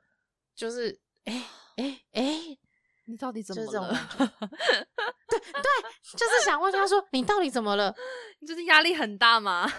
[0.55, 1.45] 就是哎
[1.77, 2.57] 哎哎？
[3.05, 3.89] 你到底怎么了？
[4.17, 7.93] 对对，就是想问他说：“你到底怎么了？
[8.39, 9.69] 你就是压力很大吗？”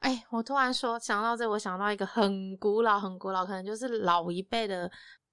[0.00, 4.90] 哎，我突然说想到这，我想到一个很古老、很古老，可能就是老一辈的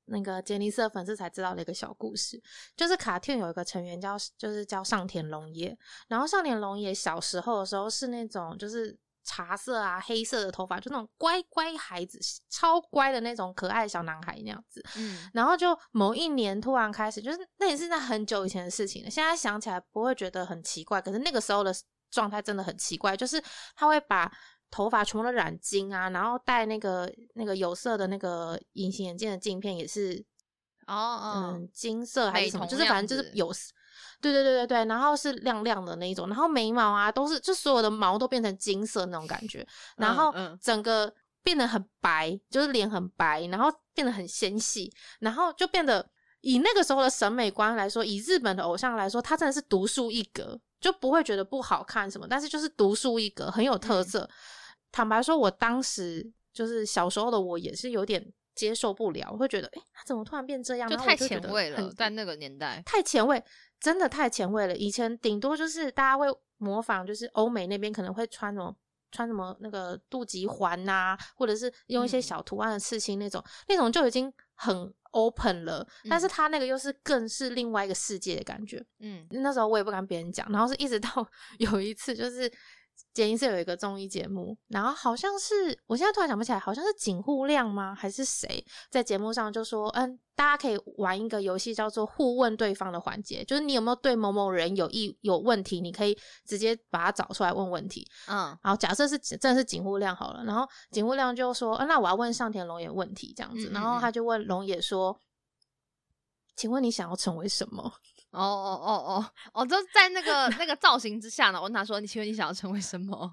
[0.08, 2.42] 那个杰尼斯粉丝才知道的一个小故事，
[2.76, 8.98] 就是卡特有一个成员叫，就是叫上田龙也，然后上田龙也小时候的时候是那种就是。
[9.30, 12.18] 茶色啊，黑色的头发，就那种乖乖孩子，
[12.50, 14.82] 超乖的那种可爱小男孩那样子。
[14.96, 19.10] 嗯，然后就某一年突然开始，就是那也是在很久以前的事情了。
[19.10, 21.76] 现在想起来不会觉得很奇怪，可是那个时候的
[22.10, 23.44] 状态真的很奇怪，就是
[23.76, 24.32] 他会把
[24.70, 30.24] 头发全部都染金啊，然后戴那个那个有色的那个隐形眼镜的镜片也是
[30.88, 33.52] 哦，嗯，金色还是什么，就是反正就是有。
[34.20, 41.12] 对对对对对，然后是亮亮的那一种，然后眉毛啊都是，就所有的毛都变成金色那种感觉，然后整个
[41.44, 46.08] 变得很白，就是脸很白，然后变得很纤细，然后就变得
[46.42, 54.28] 以那个时候的审美观来说，以日本的偶像来说，他真的是独树一格，就不会觉得不好看什么，但是就是独树一格，很有特色。
[54.92, 60.90] 坦白说，我当时就是小时候的我也是有点接受不了，会觉得哎，他怎么突然变这样？
[60.90, 63.44] 就太前卫了，在那个年代太前卫。
[63.80, 66.26] 真的太前卫了，以前顶多就是大家会
[66.58, 68.76] 模仿，就是欧美那边可能会穿什么
[69.12, 75.88] 穿什么那个肚脐环呐，或者是用一些小图案的刺青那种，那种就已经很 open 了。
[76.10, 78.84] 但是他那个又是更是另外一个世界的感觉。
[78.98, 81.10] 嗯，那时候我也不敢别人讲，然后是一直到
[81.60, 82.52] 有一次就是
[83.14, 87.96] 杰尼斯有一个综艺节目，然后好像是我现在突然想不起来，好像是井户亮吗？
[87.96, 98.08] 还是谁在节目上就说，嗯，大家可以玩一个游戏，叫做互问对方的环节，就是你有没有对某某人有意有问题，你可以直接把他找出来问问题。
[98.28, 105.20] 嗯，然后假设是真的是井户亮好了，然后井户亮就说，那我要问上田龙也问题这样子，然后他就问龙也说，
[106.56, 107.92] 请问你想要成为什么？
[108.38, 111.58] 哦哦哦哦哦，就在那个那个造型之下呢。
[111.58, 113.32] 我问他说：“你请问你想要成为什么？”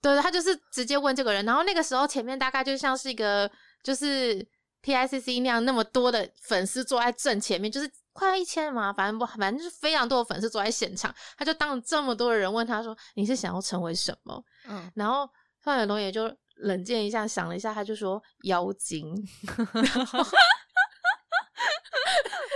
[0.00, 1.44] 对，他就是直接问这个人。
[1.44, 3.50] 然后那个时候前面大概就像是一个
[3.82, 4.46] 就是
[4.80, 11.12] T I C C 那样那么多的粉丝坐在正前面，就是快要一千嘛，反正不，反正就是非常多的粉丝坐在现场。
[11.36, 15.28] 他就当着这么多的人问他说：“你是想要成为什么？”嗯，然后
[15.62, 19.12] 范远龙也就冷静一下，想了一下，他就说：“妖精。”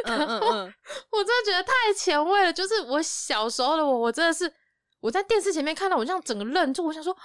[0.04, 0.74] 嗯嗯嗯，
[1.12, 2.52] 我真的觉得太前卫了。
[2.52, 4.52] 就是我小时候的我，我真的是
[5.00, 6.84] 我在电视前面看到，我这样整个愣住。
[6.86, 7.16] 我想说，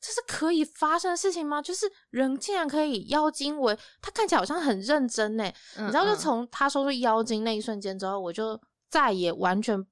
[0.00, 1.60] 这是可以发生的事情吗？
[1.60, 5.44] 就是人竟然可以妖精为他看起来好像很认真呢。
[5.76, 9.84] 你知道，就从他说出妖精那一瞬间之后，我就再也完全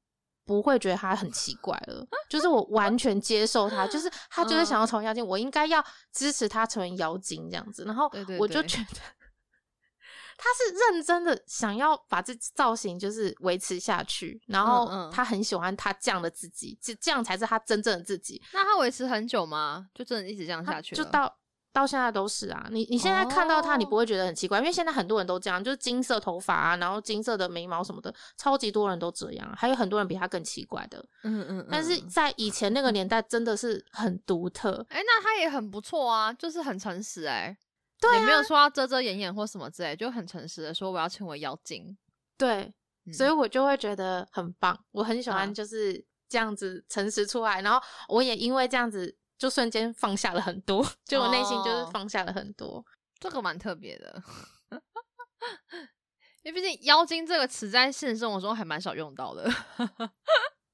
[0.45, 2.07] 不会觉得他很奇怪了。
[2.29, 7.85] 就是我完全接受他，就是他就是想要成为妖精，我应该要支持他成为妖精这样子。
[7.85, 9.01] 然后我就觉得。
[10.39, 18.43] 他是认真的想要把这造型就是维持下去，然后他很喜欢他这样的自己，这这样才是他真正的自己。
[18.53, 19.87] 那他维持很久吗？
[19.95, 20.95] 就真的一直这样下去？
[20.95, 21.35] 就到
[21.73, 22.69] 到现在都是啊。
[22.71, 29.55] 你你现在看到他，你不会觉得很奇怪，因为现在很多人都这样，就是金色头发啊，然后金色的眉毛什么的，超级多人都这样。
[29.57, 31.67] 还有很多人比他更奇怪的，嗯嗯。
[31.71, 34.85] 但是在以前那个年代，真的是很独特。
[34.91, 37.57] 哎，那他也很不错啊，就是很诚实哎。
[38.15, 41.97] 也没有说要遮遮掩掩或什么之类，就很诚实的说我要成为妖精。
[42.37, 42.73] 对，
[43.13, 52.85] 所以我就会觉得很棒，我很喜欢就是这样子诚实出来，然后我也因为这样子就瞬间放下了很多，就我内心就是放下了很多。
[53.19, 54.23] 这个蛮特别的，
[56.43, 59.51] 因为毕竟妖精这个词在现实生活中还蛮少用到的，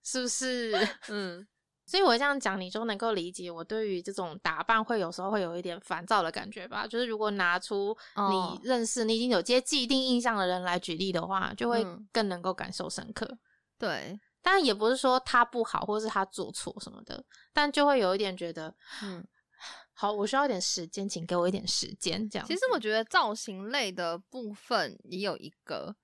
[0.03, 0.73] 是不是？
[1.09, 1.47] 嗯。
[1.85, 6.87] 所以我这样讲，你就能够理解我对于这种打扮会有时候会有一点烦躁的感觉吧。
[6.87, 7.97] 就是如果拿出
[8.31, 13.39] 你认识、你已经有些既定印象的人来举例的话，就会更能够感受深刻。
[13.79, 19.27] 对，当然也不是说他不好，或是他做错什么的，但就会有一点觉得，嗯，
[19.93, 22.31] 好，我需要一点时间，请给我一点时间。
[22.31, 25.95] 这样，其实我觉得造型类的部分也有一个，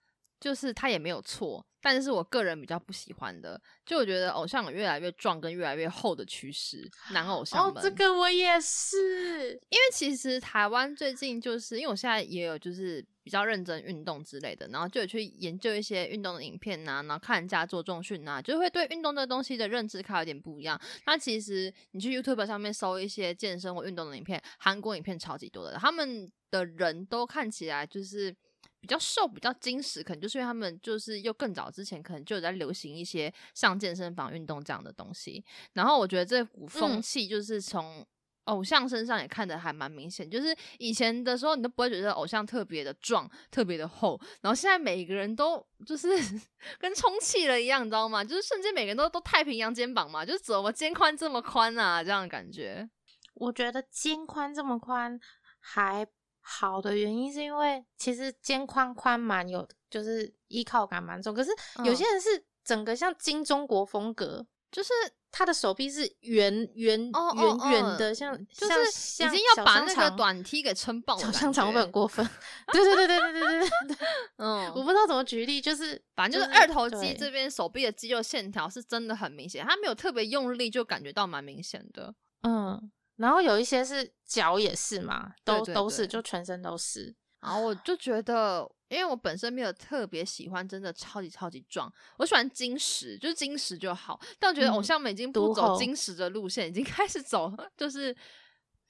[0.41, 1.65] 就是他也没有错。
[1.81, 7.77] 但是我个人比较不喜欢的，就我觉得偶像有越来越壮跟越来越厚的趋势，男偶像们。
[7.77, 20.79] 哦，这个我也是，因为其实台湾最近就是因为我现在也有就是比较认真运动之类的，然后就有去研究一些运动的影片呐，然后看人家做重训呐，就会对运动这个东西的认知开有点不一样。
[21.07, 28.35] 那其实你去 YouTube 上面搜一些健身或运动的影片，韩国影片超级多的，他们的人都看起来就是。
[28.81, 35.45] 比较瘦、比较精实，可能就是因为他们就是又更早之前可能就有在流行一些像健身房运动这样的东西。
[35.73, 38.07] 然后我觉得这股风气就是从
[38.45, 46.09] 偶像身上也看得还蛮明显，就是以前的时候你都不会觉得偶像特别的壮、特别的厚，然后现在每一个人都就是
[46.79, 48.25] 跟充气了一样，你知道吗？
[48.25, 52.03] 就是瞬间每个人都都太平洋肩膀嘛，就是怎么肩宽这么宽啊？
[52.03, 52.89] 这样的感觉。
[53.35, 55.21] 我觉得肩宽这么宽
[55.59, 56.07] 还。
[56.51, 61.35] 好的原因是因为其实肩宽宽蛮有，就是依靠感蛮重。
[61.35, 61.51] 可是
[61.85, 64.91] 有些人是整个像金中国风格，就是
[65.31, 71.21] 他的手臂是圆圆圆圆的，像就是已经要把那个短 T 给撑爆了。
[71.21, 72.27] 小香肠会不会很过分？
[72.73, 73.97] 对对对对对对对对。
[74.39, 82.15] 嗯，我不知道怎么举例，就是反正就是二头肌这边手臂的肌肉线条是真的很明显，他没有特别用力就感觉到蛮明显的。
[82.43, 82.91] 嗯。
[83.19, 87.15] 然后有一些是脚也是嘛，都都是，就全身都是。
[87.41, 94.19] 然后我就觉得，因为我本身没有特别喜欢真的超级超级壮，我喜欢金石，就是金石就好。
[94.41, 98.17] 但我觉得偶像们已经不走金石的路线，已经 开始走就是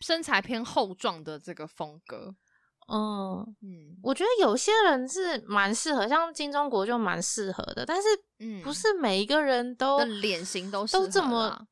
[0.01, 2.35] 身材偏厚壮的这个风格。
[2.91, 8.09] 嗯嗯，我觉得有些人是蛮适合，像金钟国就蛮适合的，但是
[8.39, 11.67] 嗯，不是每一个人都脸型都都这么。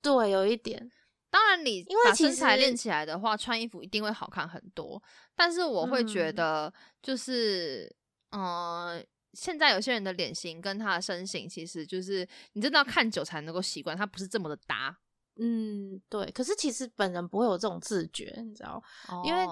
[0.00, 0.90] 对，有一点。
[1.34, 5.02] 当然，你把身材练起来的话，穿衣服一定会好看很多。
[5.34, 6.72] 但是我会觉得，
[7.02, 7.92] 就是，
[8.30, 14.96] 嗯，现在有些人的脸型跟他的身形，其实就是你真的要看久才能够习惯，他不是这么的搭。
[15.40, 16.24] 嗯，对。
[16.30, 18.80] 可是其实本人不会有这种自觉，你知道？
[19.24, 19.44] 因为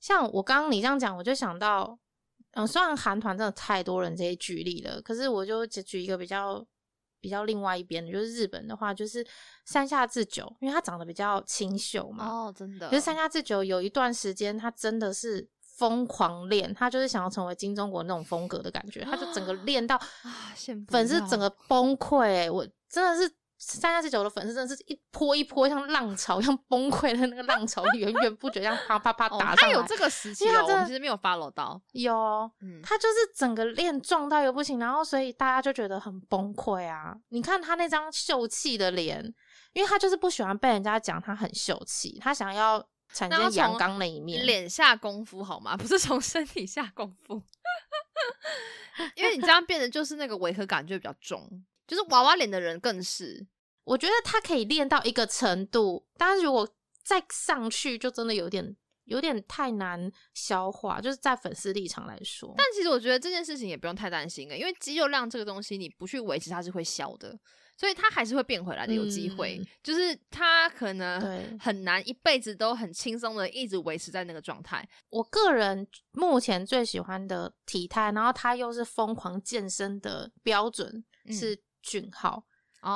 [0.00, 1.96] 像我刚刚你这样讲，我就想到，
[2.54, 6.66] 嗯，虽然韩团真的太多人这些举例了，可是我就只举一个比较
[7.20, 9.26] 比较另外一边的，就是日本的话，就是
[9.64, 12.26] 山下智久，因为他长得比较清秀嘛。
[12.26, 12.88] 哦，真的。
[12.88, 20.52] 可是山下智久有一段时间，他真的是疯狂练，他就是想要成为金钟国那种风格的感觉，他就整个练到啊，
[20.88, 22.52] 粉丝整个崩溃。
[22.52, 23.32] 我真的是。
[23.62, 29.56] 三下四九的粉丝真的是一波一波像浪潮，像崩溃的那个浪潮，源源不绝，像啪啪啪打上来。
[29.56, 31.78] 他有这个时期哦，我其实没有 follow 到。
[31.92, 37.14] 有，嗯，他就是整个练壮到又不行，然后所以大家就觉得很崩溃啊。
[37.28, 39.22] 你看他那张秀气的脸，
[39.74, 42.82] 因为他就是不喜欢被人家讲他很秀气，他想要
[43.12, 45.76] 产生阳刚那一面，脸下功夫好吗？
[45.76, 47.42] 不是从身体下功夫，
[49.16, 51.62] 因为你这样变得就是那个违和感就比较重。
[51.90, 53.44] 就是娃娃脸的人更是，
[53.82, 56.68] 我觉得他可以练到一个程度，但是如果
[57.02, 58.76] 再上去，就真的有点
[59.06, 61.00] 有点太难消化。
[61.00, 67.36] 就是在粉丝立场来说，但其实我觉得这件事情也不用太担心的，因为肌肉量这个东西你不去维持，它是会消的，
[67.76, 69.60] 所以它还是会变回来的，有机会。
[69.82, 74.88] 就是他可能很难一辈子都很轻松的一直维持在那个状态。
[75.08, 81.60] 我个人目前最喜欢的体态，然后他又是疯狂健身的标准是。
[81.82, 82.42] 俊浩，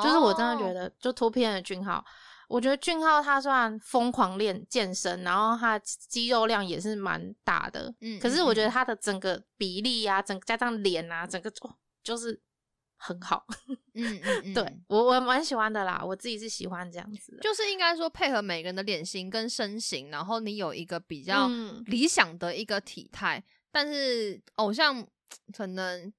[0.03, 2.03] 就是我真的觉得，就图片的俊浩，
[2.47, 11.51] 我觉得俊浩他虽然疯狂练健身，然后他肌肉量也是蛮大的，嗯，可是我觉得他的整个比例啊，整加上脸啊，整个
[12.03, 12.39] 就是
[12.97, 13.45] 很好，
[13.93, 21.47] 嗯嗯， 对我我蛮喜欢的啦，我自己是喜欢这样子，就是应该说配合每个人的脸型跟身形，然后你有一个比较
[21.85, 25.05] 理想的一个体态，但是偶像
[25.55, 26.13] 可能。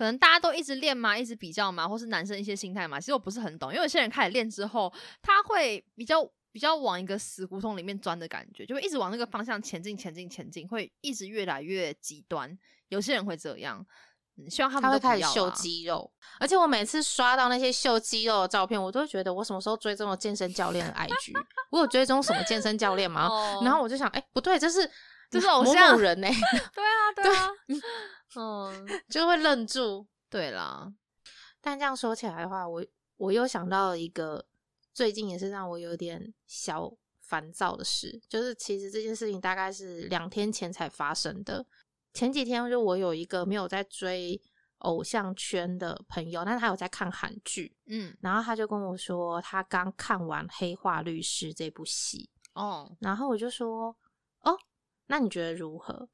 [0.00, 4.90] 可能大家都一直练嘛，一直比较嘛，或是男生一些心态嘛，其实我不是很懂，因为有些人开始练之后，
[5.20, 12.58] 他会比较比较往一个死胡同里面钻的感觉，就会一直往那个方向前进，前进，前进，会一直越来越极端。
[12.88, 13.84] 有些人会这样，
[14.48, 16.10] 希望他们会开始秀肌肉。
[16.38, 21.34] 而且我每次刷到那些秀肌肉的照片，我都会觉得我什么时候追踪了健身教练的 IG？
[21.72, 23.28] 我有追踪什么健身教练吗？
[23.62, 24.90] 然后我就想，哎，不对，这是
[25.30, 26.26] 这是偶像人呢？
[26.74, 27.48] 对啊， 对啊。
[28.36, 30.06] 嗯， 就会愣住。
[30.28, 30.92] 对啦，
[31.60, 32.84] 但这样说起来的话，我
[33.16, 34.46] 我又想到了一个
[34.92, 41.64] 最近也是让我有点小烦躁的事，就是其实这件事情大概是两天前才发生的。
[42.12, 44.40] 前几天就我有一个没有在追
[44.78, 53.96] 偶像圈的朋友，但是他有在看韩剧，嗯，然后他就跟我说他刚看完《黑化律师》这部戏，哦，然后我就说，
[54.40, 54.58] 哦，
[55.10, 56.08] 那你觉得如何？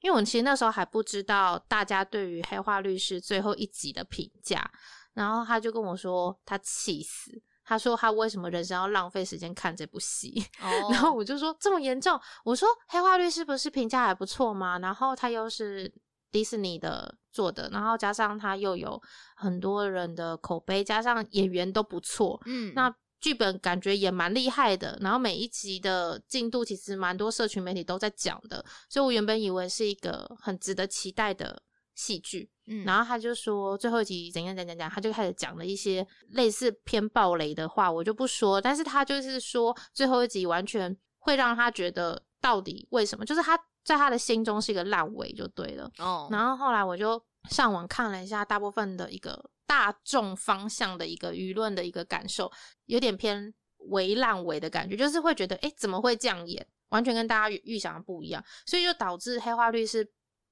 [0.00, 4.68] 因为我其实那时候还不知道大家对于《黑化律师》最后一集的评价，
[5.14, 7.30] 然后他就跟我说他气死，
[7.64, 10.42] 他说他为什么人生要浪费时间看这部戏？
[10.90, 12.18] 然后我就说这么严重？
[12.44, 14.78] 我说《黑化律师》不是评价还不错吗？
[14.80, 15.92] 然后他又是
[16.32, 19.00] 迪士尼的做的，然后加上他又有
[19.36, 22.92] 很多人的口碑，加上演员都不错，嗯，那。
[23.20, 31.62] 剧本感觉也蛮厉害的，然后每一集的进度其实蛮多社群媒体都在讲的，所以我原本以为是一个很值得期待的
[31.94, 32.50] 戏剧。
[32.66, 38.60] 嗯，然后他就说最后一集怎样怎样讲，他就开始讲了一些类似偏暴雷的话，我就不说。
[38.60, 45.90] 但是他就是说最后一集完全会让他觉得到底为什么，就是他在他的心中是一个烂尾就对了。
[45.98, 49.50] 哦，然后后来我就上网看了一下大部分的一个。
[49.70, 52.50] 大众方向的一个舆论的一个感受，
[52.86, 53.54] 有点偏
[53.88, 56.66] 为烂尾的感觉，就是会觉得，哎，怎么会这样演？
[56.88, 60.04] 完全跟大家预想的不一样，所以就导致《黑化律师》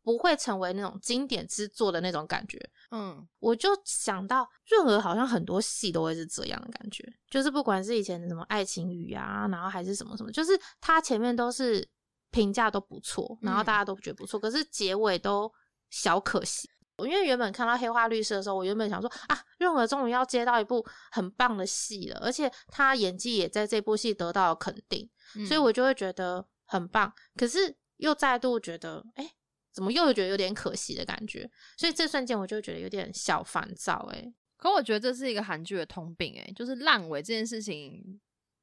[0.05, 2.57] 不会成为那种经典之作的那种感觉。
[2.93, 11.85] 嗯，我就想到润儿好像很多戏都会是这样的感觉，就是不管是以前的什么爱情语啊，然后还是什么什么，就是他前面都是
[12.31, 15.53] 评价都不错，然后大家都觉得不错，可是结尾都
[15.91, 16.71] 小可惜。
[17.07, 25.09] 因为原本看到《黑化律师》的时候，我原本想说啊，润儿终于要接到一部很棒的戏了，而且他演技也在这部戏得到了肯定，
[25.46, 27.12] 所以我就会觉得很棒。
[27.36, 29.30] 可是又再度觉得，哎，
[29.72, 31.49] 怎么又觉得有点可惜的感觉？
[31.76, 34.09] 所以这瞬间我就觉得有点小烦躁。
[34.12, 38.20] 哎，可我觉得这是一个韩剧的通病，哎，就是烂尾这件事情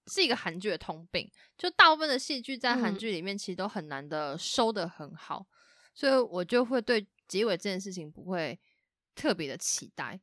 [0.08, 1.32] 是一个韩剧的通病。
[1.58, 5.46] 就大部分的戏剧在韩剧里面其实都很难的收的很好，
[5.94, 7.08] 所以我就会对。
[7.28, 8.60] 结尾这件事情不会
[9.16, 10.20] 特别的期待，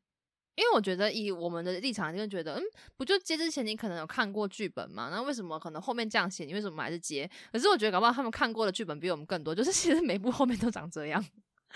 [0.55, 2.63] 因为我觉得以我们的立场就觉得，嗯，
[2.97, 5.09] 不就接之前你可能有看过剧本嘛？
[5.11, 7.29] 那为什么可能后面这样写，你为什么还是接？
[7.51, 11.25] 可是我觉得搞不好他们看过的剧本比我们更多，就是其实每部后面都长这样，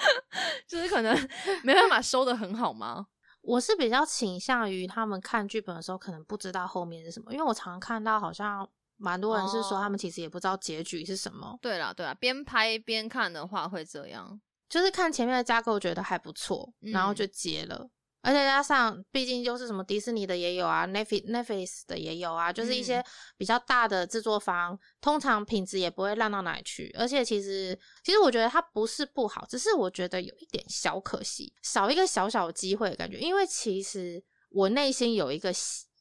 [0.69, 1.17] 就是可能
[1.65, 3.07] 没办法收的很好吗？
[3.41, 11.57] 我是比较倾向于他们看剧本的时候可能不知道后面是什么，因为我常看到好像蛮多人是说他们其实也不知道结局是什么。
[11.63, 14.41] 对啦，对啦，边拍边看的话会这样。
[14.69, 17.89] 就是看前面的架构觉得还不错，然后就接了。
[18.23, 23.01] 而且加上，毕竟就是什么迪士尼的也有啊，Netflix Netflix 的也有啊，就是一些
[23.37, 26.93] 比较大的制作方，通常品质也不会烂到哪里去。
[26.99, 33.19] 而且其实，其实我觉得它不是不好，只是我觉得有一点小可惜，少一个小小机会的感觉。
[33.19, 35.53] 因为其实我内心有一个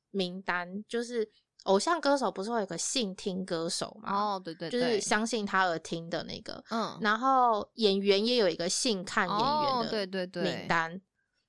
[0.10, 1.30] 名单，就是
[1.66, 4.12] 偶像歌手不是会有个信听歌手嘛？
[4.12, 6.64] 哦，对对，就是相信他而听的那个。
[6.72, 11.00] 嗯，然后演员也有一个信看演员的对对对名单。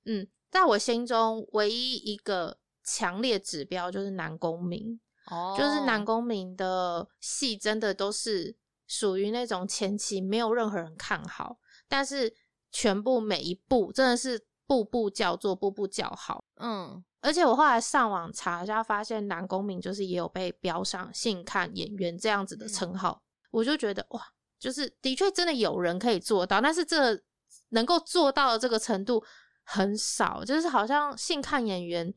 [0.05, 0.27] 嗯。
[0.49, 4.97] 在我心中，唯一一个强烈指标就是男公民，
[5.29, 8.55] 哦，就是男公民的戏真的都是
[8.87, 11.57] 属于那种前期没有任何人看好，
[11.89, 12.33] 但是
[12.71, 16.45] 全部每一步真的是步步叫做，步步叫好。
[16.55, 24.21] 嗯，而且我后来上网查一下，发现男公民就是也有被标上性看演员这样子的称号，我就觉得哇，
[24.59, 27.21] 就是的确真的有人可以做到，但是这
[27.69, 29.23] 能够做到的这个程度。
[29.69, 32.13] 很少，就是好像性看演员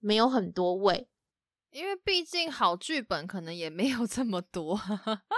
[0.00, 1.08] 没有很多位，
[1.70, 4.76] 因为毕竟好剧本可能也没有这么多，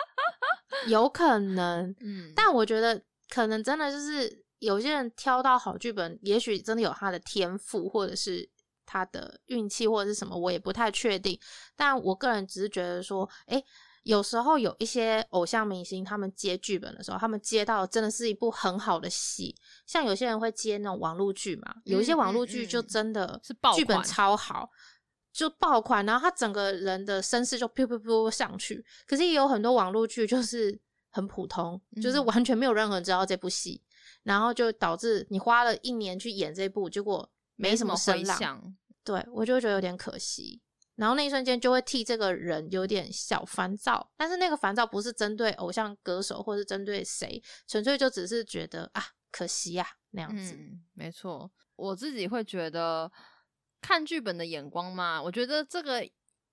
[0.88, 8.48] 有可能，嗯，但我觉得可能真的就是有些人挑到好剧本，也许真的有他的天赋，或者是
[8.88, 11.38] 他的运气，或者是什么，我也不太确定。
[11.76, 13.62] 但我个人只是觉得说，哎。
[14.04, 19.54] 有时候有一些偶像明星，他们接剧本的时候，他们接到真的是一部很好的戏。
[19.86, 24.70] 像有些人会接那种网络剧嘛，有一些网络剧就真的是剧本超好，
[25.30, 28.82] 就爆款，然后他整个人的声势就噗噗噗上去。
[29.06, 30.80] 可是也有很多网络剧就是
[31.10, 33.82] 很普通，就是完全没有任何人知道这部戏，
[34.22, 37.28] 然后就导致你花了一年去演这部，结果
[37.58, 38.74] 没什么回响。
[39.04, 40.60] 对我就觉得有点可惜。
[40.96, 50.58] 然后那一瞬间就会替这个人有点小烦躁，但是那个烦躁不是针对偶像歌手，或是针对谁，纯粹就只是觉得啊，可惜呀那样子。
[50.94, 53.10] 没错，我自己会觉得
[53.80, 56.04] 看剧本的眼光嘛，我觉得这个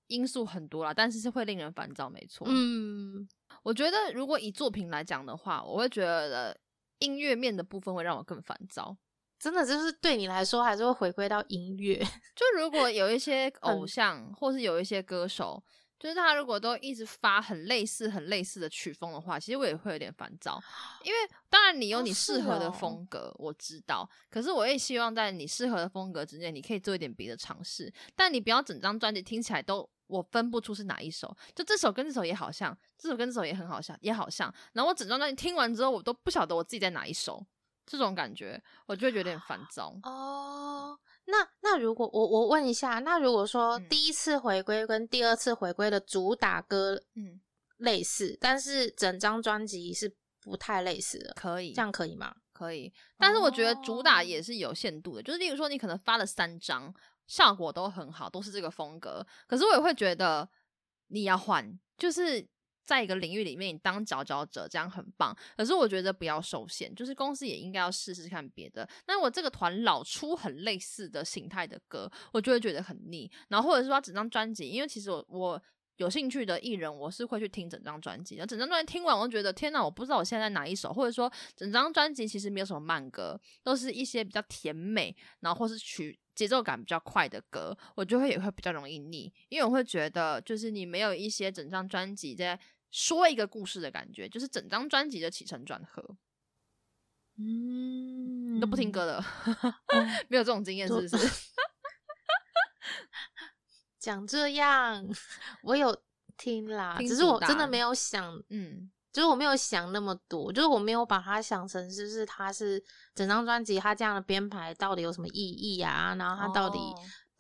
[0.08, 2.45] 因素很多啦，但是是会令人烦躁，没错。
[2.47, 3.28] 嗯，
[3.64, 6.56] 我觉得如果以作品来讲的话，我会觉得
[6.99, 8.95] 音乐面的部分会让我更烦躁。
[9.45, 11.99] 真的就是对你来说，还是会回归到音乐。
[12.35, 15.63] 就如果有一些偶像，或是有一些歌手，
[15.99, 20.59] 就是他如果都一直发很类似、很类似的曲风的话，其实我也会有点烦躁。
[21.03, 21.17] 因为
[21.47, 24.09] 当然你有你适合的风格，我知道。
[24.31, 27.93] 可是我也希望在你适合的风格之内，你可以做一点别的尝试。
[28.15, 31.37] 但你不要整张专辑听起来都我分不出是哪一首。
[31.53, 34.51] 就这首跟这首也好像，这首跟这首也很好像，也好像。
[34.73, 37.45] 然后我整张专辑听完之后，我都不晓得我自己在哪一首。
[37.86, 40.99] 这种感觉，我就有点烦躁哦。
[41.25, 47.39] 那那如果我我问一下，那如果说第一次回归跟第二次回归的主打歌，嗯，
[47.77, 52.36] 类似，但是整张专辑是不太类似的，可以这样可以吗？
[52.51, 56.93] 可以，但是我觉得主打也是有限度的，就是例如说你可能发了三张，
[57.27, 60.47] 效果都很好，都是这个风格，可是我也会觉得
[61.07, 62.47] 你要换，就是。
[62.86, 65.36] 在一个领域里面，你当佼佼者，这样很棒。
[65.57, 68.88] 可是我觉得不要受限，就是公司也应该要试试看别的。
[69.07, 73.29] 那我这个团老出很类似的形态的歌，我就会觉得很腻。
[73.49, 75.61] 然后或者是说整张专辑，因为其实我我
[75.97, 78.36] 有兴趣的艺人，我是会去听整张专辑。
[78.36, 92.59] 然后整张专辑听完，我就觉得天哪，我不知道我现在哪一首，或者说整张专辑其实没有什么慢歌，都是一些比较甜美，然后或是曲节奏感比较快的歌，我就会也会比较容易腻，因为我会觉得就是你没有一些整张专辑在。
[92.95, 96.15] 说一个故事的感觉，就是整张专辑的起承转合。
[97.37, 99.25] 嗯，你都不听歌了，
[100.29, 101.07] 没有这种经验是不是？
[103.99, 105.05] 讲这样，
[105.63, 106.01] 我有
[106.37, 112.81] 听啦，只是我真的没有想，嗯，就是我没有想那么多，就是我没有把它想成就是它是
[113.13, 116.15] 整张专辑它这样的编排到底有什么意义啊？
[116.17, 116.79] 然后它到底。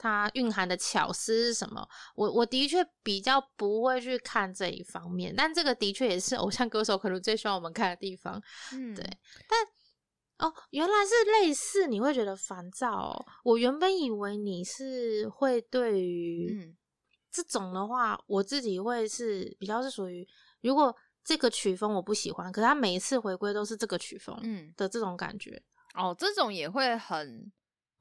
[0.05, 1.87] 它蕴含的巧思是什么？
[2.15, 8.39] 我我的确比较不会去看这一方面，但这个的确也是偶像歌手可能最需要我们看的地方。
[8.71, 9.03] 嗯，对。
[9.49, 13.25] 但哦，原来是类似，你会觉得烦躁。
[13.43, 16.75] 我原本以为你是会对于
[17.31, 20.27] 这种的话，我自己会是比较是属于，
[20.61, 25.59] 如果这个曲风我不喜欢，可是他每一次回归都是这个曲风，嗯的这种感觉。
[25.95, 27.51] 哦，这种也会很。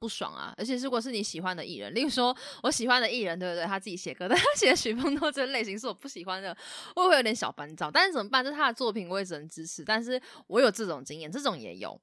[0.05, 0.53] 不爽啊！
[0.55, 3.65] 而且如果是你喜欢的艺人，例如说我喜欢的艺人，对不对？
[3.65, 6.55] 他自己写歌，但他写的曲风都这类型是我不喜欢的，
[6.95, 7.89] 我会有点小烦躁。
[7.89, 8.45] 但是怎么办？
[8.45, 9.83] 就是他的作品我也只能支持。
[9.83, 11.99] 但是我有这种经验，这种也有，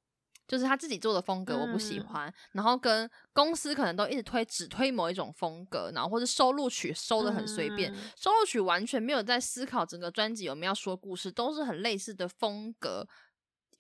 [0.49, 13.07] 就是他自己做的风格我不喜欢，然后跟公司可能都一直推只推某一种风格，然后或者收录曲收的很随便，收录曲完全没有在思考整个专辑有没有说故事，都是很类似的风格。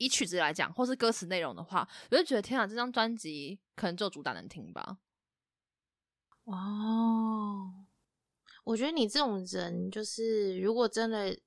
[0.05, 4.98] 以曲子来讲，或是歌词内容的话，我就觉得天啊，这张专辑可能就主打能听吧。
[6.44, 7.72] 哦，
[8.64, 11.38] 我觉得你这种人，就是如果真的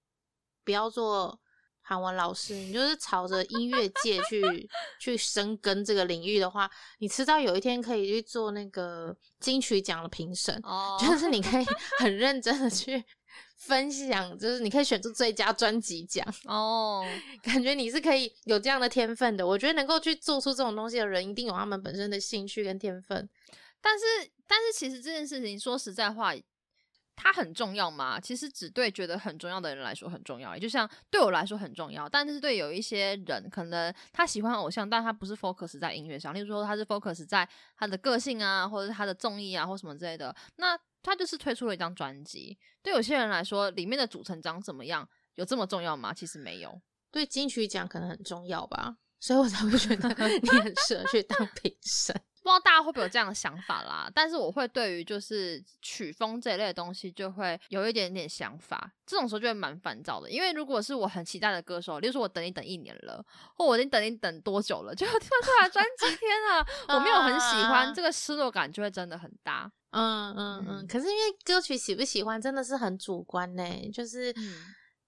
[0.64, 1.38] 不要做
[1.82, 4.42] 韩文老师，你就是朝着音乐界去
[5.00, 11.66] 去深耕这个领域的话，你迟早有一天可以去做那个金曲奖的评审，哦就是你可以
[12.00, 13.04] 很认真的去
[13.58, 16.26] 分享，就是你可以选出最佳专辑奖。
[16.46, 17.06] 哦，
[17.44, 19.46] 感觉你是可以有这样的天分的。
[19.46, 23.30] 我觉得能够去做出这种东西的人，一定有他们本身的兴趣跟天分。
[23.82, 24.06] 但是
[24.48, 26.34] 但是其实这件事情说实在话。
[27.16, 28.20] 它很重要吗？
[28.20, 32.08] 其实只对觉得很重要的人来说很重要，就像对我来说很重要。
[32.10, 37.48] 但是对有一些人，可能他喜欢偶像，但他不是 focus 在音乐上，例如说他是 focus 在
[37.78, 40.36] 他的个性啊，或者是他的综艺啊，或什么之类的。
[40.58, 42.58] 那他就是推出了一张专辑。
[42.84, 46.14] 对有些人来说，里面的组成长怎么样，有这么重要吗？
[46.14, 46.82] 其实没有。
[47.12, 50.10] 对金曲奖可能很重要吧，所以我才会觉得
[50.44, 52.14] 你很适合去当评审。
[52.46, 54.08] 不知道大家会不会有这样的想法啦？
[54.14, 58.92] 但是我会对于就是曲风这一类的东西，就会有一点点想法。
[59.04, 63.26] 这种时候就会蛮烦躁的，因为如果是我很期待的歌手，例如说我等你等一年了，
[63.56, 69.72] 或我已经等你等多久了，就突然出来专辑，天啊，我没有很喜欢，这个失落感就会真的很大。
[69.90, 70.88] 嗯嗯嗯。
[70.88, 74.32] 可是因为歌曲喜不喜欢真的是很主观呢，就是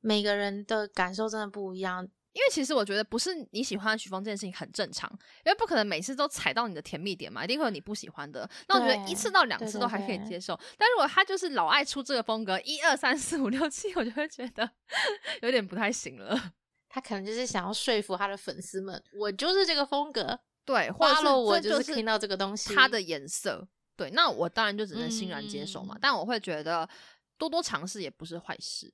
[0.02, 2.08] 每个人的感受真的不一样。
[2.38, 5.10] 因为其实我觉得不是你喜欢的曲风这件事情很正常，
[5.44, 8.48] 因为不可能每次都踩到你的甜蜜点嘛，一定会有你不喜欢的。
[8.68, 14.70] 那我觉得一次到两次都还可以接受，但如果他就是老爱出这个风格，一二三四五六七，我就会觉得
[15.42, 16.54] 有点不太行了。
[16.88, 25.98] 他可能就是想要说服他的粉丝们，我就是这个风格，对，或者我就是听到这个东西，它的颜色，对，那我当然就只能欣然接受嘛。
[26.00, 26.88] 但我会觉得
[27.36, 28.94] 多多尝试也不是坏事。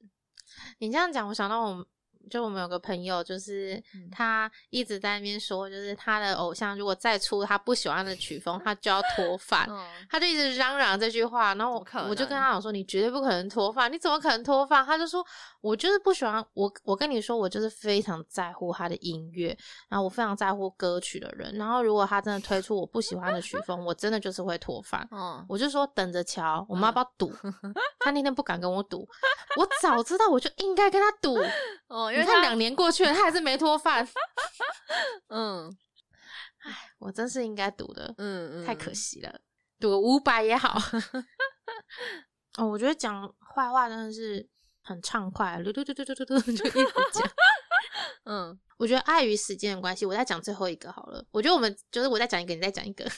[0.77, 1.85] 你这样讲，我想到我们。
[2.29, 9.67] 就我们有个朋友，就是他一直在那边说，就是他的偶像如果再出他不喜欢的曲风，他就要脱发。
[10.09, 14.83] 他就一直嚷嚷这句话，然后我我就跟他讲说，你绝对不可能脱发，你怎么可能脱发？
[14.83, 15.25] 他就说，
[15.61, 19.57] 我就是不喜欢我，我跟你说，我就是非常在乎他的音乐，
[19.89, 21.53] 然后我非常在乎歌曲的人。
[21.55, 25.05] 然后如果他真的推出我不喜欢的曲风，我真的就是会脱发。
[25.49, 27.33] 我就说等着瞧，我们要不要赌？
[27.99, 29.07] 他那天不敢跟我赌，
[29.57, 31.35] 我早知道我就应该跟他赌。
[31.87, 32.12] 哦。
[32.19, 34.01] 你看，两年过去了，他还是没脱发。
[35.29, 35.75] 嗯，
[36.59, 39.39] 哎，我真是应该赌的，嗯嗯，太可惜了，
[39.79, 40.79] 赌个五百也好。
[42.57, 44.47] 哦，我觉得讲坏话真的是
[44.81, 47.29] 很畅快，嘟嘟嘟嘟嘟嘟嘟就一直讲。
[48.25, 51.25] 嗯，我觉得碍于时间的关系，我再讲最后一个好了。
[51.31, 53.09] 我觉得我们就是我再讲一个，你再讲一个。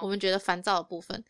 [0.00, 1.24] 我们觉得烦躁的部分，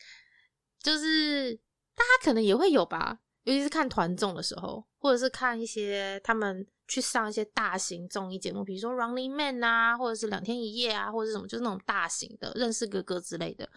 [0.81, 1.55] 就是
[1.95, 6.67] 大家可能也会有吧，尤其是看团综的时候，或者是看一些他们。
[6.89, 13.69] 去上一些大型综艺节目，比如说《Running Man》啊，或者是《两天一夜》啊，或者是什么，就是那种大型的《认识哥哥》之类的。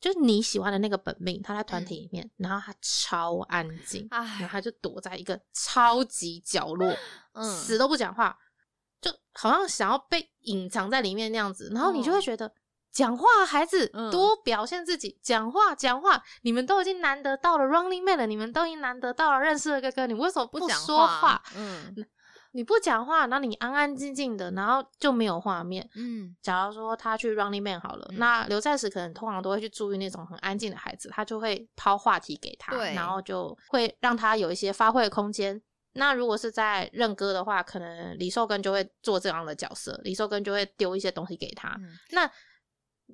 [0.00, 6.94] 就是你喜欢的那个本命，他在团体里面，然后他超安静，然后他就躲在一个超级角落，
[7.42, 8.36] 死都不讲话，
[9.00, 11.70] 就好像想要被隐藏在里面那样子。
[11.72, 12.52] 然后你就会觉得，
[12.94, 21.42] 讲话孩子多表现自己，讲话讲话，你们都已经难得到了《Running Man》了，你们都已经难得到了认识的哥哥，你为什么不说话？
[21.56, 21.94] 嗯。
[22.56, 25.90] 你不讲话，然后你安安静静的，然后就没有画面。
[25.96, 35.60] 嗯，假如说他去 Running Man 好了，那刘在石可能通常都会去注意那种很安静的孩子，他就会抛话题给他，然后就会让他有一些发挥的空间。
[35.94, 41.76] 那如果是在认哥的话，可能李寿根就会做这样的角色，李寿根就会丢一些东西给他。
[42.12, 42.30] 那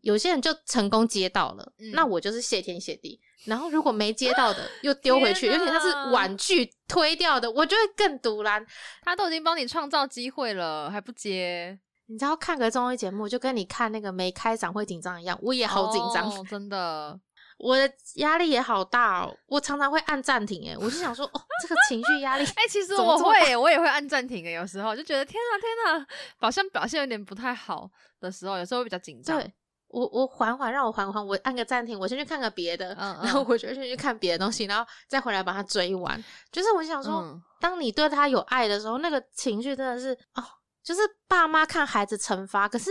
[0.02, 3.20] 有些人就成功接到了，那我就是谢天谢地。
[3.46, 8.64] 然后如果没接到的， 又丢回去，而且他是婉拒推掉的，我就会更堵拦。
[9.02, 11.78] 他都已经帮你创造机会了，还不接？
[12.06, 17.18] 你知道看个综艺节目，就跟你看那个没开场会紧张一样，我也好紧张，真的，
[17.56, 19.34] 我的压力也好大哦。
[19.46, 26.06] 我常常会按暂停，哎，我就想说，哦，这个情绪压力，哎，其实我会，我也会按暂停，哎，有时候就觉得天啊天啊，
[26.38, 29.38] 好像表现有点不太好的时候，有时候会比较紧张。
[29.38, 29.50] 对。
[29.90, 36.22] 我我缓缓，让我缓缓，我按个暂停，我先去看个别的， 然后我就先去看别的东西，然后再回来把它追完。
[36.52, 37.22] 就是我想说，
[37.60, 40.42] 当你对他有爱的时候，那个情绪真的是哦，
[40.82, 42.90] 就是爸妈看孩子惩罚，可是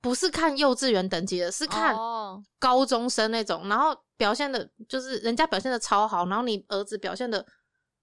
[0.00, 1.96] 不是看幼稚园等级的，是看
[2.58, 7.44] 高中生那种，然后表现的，就是人家表现的超好，然后你儿子表现的，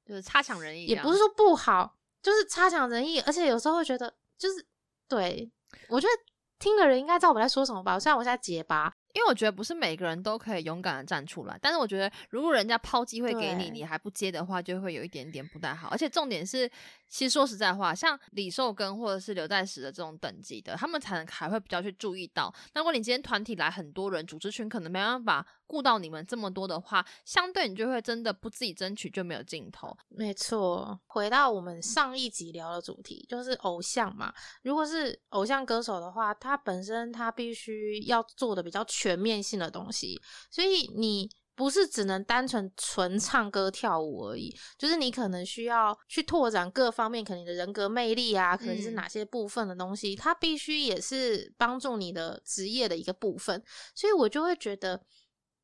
[0.05, 4.65] 就是差强人意，也不是说不好，就是差强人意，而且有时候会觉得，就是
[5.07, 5.49] 对
[5.87, 6.30] 我觉得。
[6.61, 7.99] 听的人应该知道我在说什么吧？
[7.99, 15.87] 虽然我现在结巴，因为我觉得不是每个人都可以勇敢的站出来，但是我觉得如果人家抛机会给你，你还不接的话，就会有一点点不太好。
[15.89, 16.69] 而且重点是，
[17.09, 22.53] 其实说实在话，像李寿根或者是刘在石的这种等级的，他们才能还会比较去注意到。
[22.75, 29.95] 那如果你今天团体来很多人，组织群可能没办法顾到你们这么多的话，相对你就会真的不自己争取就没有尽头。
[30.09, 34.33] 没错，回到我们上一集聊的主题，就是偶像嘛。
[34.63, 38.85] 如果是偶像歌手的话，他本身他必须要做的比较。
[38.91, 53.63] 全面性的东西，所以你不是只能单纯纯唱歌跳舞而已，就是你可能需要去拓展各方面，可能你的人格魅力啊，可能是哪些部分的东西，它必须也是帮助你的职业的一个部分。
[53.95, 55.01] 所以我就会觉得，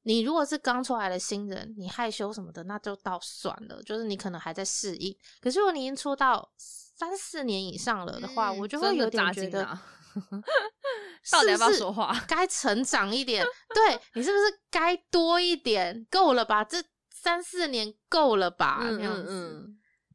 [0.03, 5.15] 你如果是刚出来的新人，你害羞什么的，那就倒算了，就是你可能还在适应。
[5.41, 9.77] 可是如果你已经出道三四年以上了的话，我就会有点觉得。
[11.29, 12.25] 到底要不要说话？
[12.27, 13.45] 该成长一点，
[13.75, 16.07] 对你是不是该多一点？
[16.09, 16.63] 够了吧？
[16.63, 18.79] 这三四年够了吧？
[18.81, 19.69] 这样子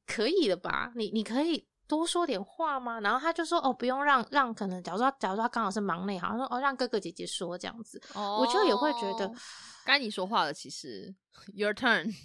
[0.06, 0.90] 可以了吧？
[0.96, 3.00] 你你可以多说点话吗？
[3.00, 9.30] 然后他就说：“哦，不用让让，可能假如说假如说他刚好是忙内行，说哦让哥哥姐姐说这样子，我就也会觉得
[9.84, 10.54] 该你说话了。
[10.54, 11.14] 其实
[11.52, 12.10] ，Your turn。”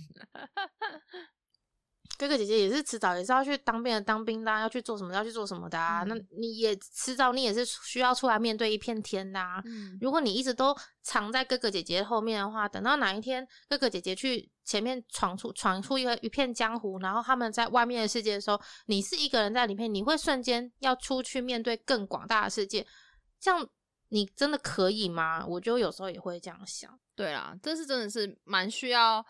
[2.18, 6.04] 哥哥姐姐也是迟早也是要去当兵的，当兵的要去做什么，要去做什么的啊？
[6.04, 9.40] 那你也迟早你也是需要出来面对一片天的。
[10.00, 22.86] 如果你一直都藏在哥哥姐姐后面的话，等到哪一天哥哥姐姐去前面闯出闯出一个一片江湖，然后他们在外面的世界的时候，你是一个人在里面，你会瞬间要出去面对更广大的世界，
[23.40, 23.66] 这样
[24.10, 25.46] 你真的可以吗？
[25.48, 27.00] 我就有时候也会这样想。
[27.16, 29.26] 对啦，这是真的是蛮需要。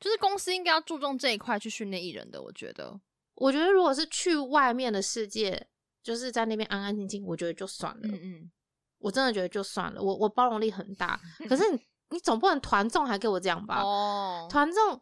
[0.00, 3.00] 就是公司应该要注重这一块去训练艺人的，我觉得。
[3.36, 5.66] 我觉得如果是去外面的世界，
[6.02, 8.08] 就是在那边安安静静，我觉得就算了。
[8.08, 8.50] 嗯嗯，
[8.98, 10.02] 我真的觉得就算了。
[10.02, 11.18] 我我包容力很大，
[11.48, 11.62] 可是
[12.14, 13.80] 你你总不能团众还给我这样吧？
[13.82, 15.00] 哦，团众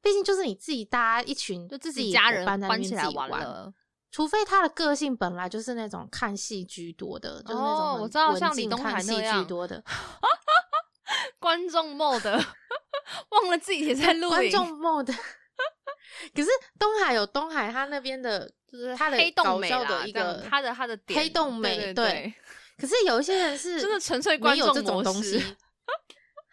[0.00, 3.72] 毕竟就是你自己，搭一群就自己家人关起来玩了。
[4.10, 9.82] 除非他的个性本来就是那种看戏居多的，就是那种我知道像李东海那样多的
[11.40, 12.44] 观众 mode。
[13.30, 15.06] 忘了自己也在 录观众 mode，
[16.34, 16.48] 可是
[16.78, 22.32] 东海有东海，他那边的就是他的黑洞美的一个他的他的黑洞美对。
[22.78, 25.38] 可是有一些人是真的纯粹观众这种东西，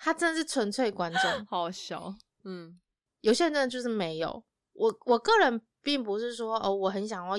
[0.02, 2.14] 他真的是纯粹观众， 好笑。
[2.44, 2.80] 嗯，
[3.22, 4.44] 有些人真的就是没有。
[4.74, 7.38] 我我个人并不是说哦，我很想要。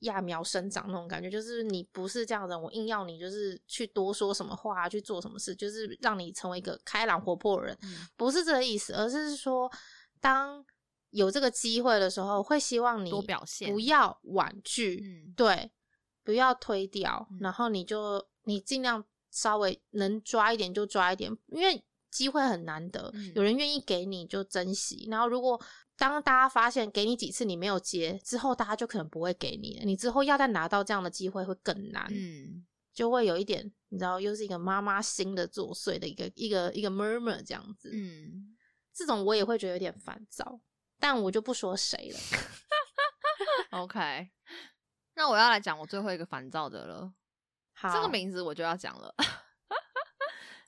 [0.00, 7.78] 揠苗生长那种感觉，就是你不是这样的，我硬要你就是去多说什么话，去做什么事，就是让你成为一个开朗活泼的人，
[8.16, 9.70] 不是这个意思，而是说，
[10.22, 10.64] 当
[11.10, 15.70] 有这个机会的时候，会希望你多表现，不要婉拒，对，
[16.22, 21.84] 不要推掉，然后你就你尽量稍微能抓一点就抓一点，因为
[22.14, 25.60] 机会很难得，有人愿意给你就珍惜，然后如果。
[25.96, 29.84] 当大家发现给你几次你没有接之后，大家就可能不会给你了。
[29.84, 38.56] 你之后要再拿到这样的机会会更难，嗯，就会有一点，你知道，又是一个妈妈心的作祟的一个一个一个 murmur 这样子，嗯，
[38.92, 40.60] 这种我也会觉得有点烦躁，
[40.98, 42.18] 但我就不说谁了。
[43.80, 44.30] OK，
[45.14, 47.14] 那我要来讲我最后一个烦躁的了。
[47.72, 49.14] 好，这个名字我就要讲了。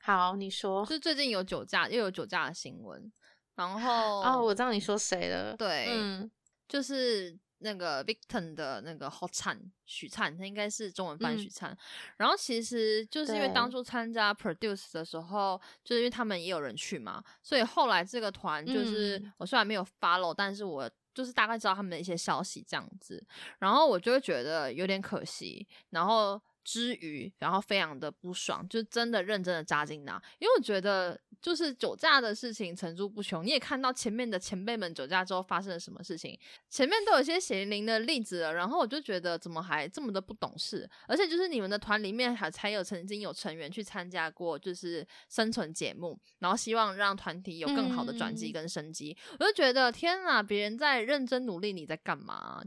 [0.06, 3.12] 好，你说，就最近有酒驾，又有酒驾的新闻。
[3.56, 6.30] 然后哦，我知道你说谁了，对，嗯，
[6.68, 11.76] 就是那个 Victon 的那个 Hot 灿许灿，他应该是中文版许灿。
[12.18, 23.20] 然后其实就是因为当初参加 Produce 的时候，就是因为他们也有人去嘛，所以后来这个团就是我虽然没有 follow，但是我就是大概知道他们的一些消息这样子。
[23.58, 31.18] 然后我就会觉得有点可惜，然后之余，然后非常的不爽，就真的认真的扎进那，因为我觉得。
[31.42, 36.36] 就是酒驾的事情层出不穷，你也看到前面的前辈们酒驾之后发生了什么事情，
[36.70, 38.54] 前面都有一些血淋淋的例子了。
[38.54, 49.16] 然后我就觉得怎么还这么的不懂事，而且就是你们的团里面还才有曾经有成员去参加过就是生存节目，然后希望让团体有更好的转机跟升级。
[49.38, 52.64] 我就觉得天哪，别人在认真努力，你在干嘛？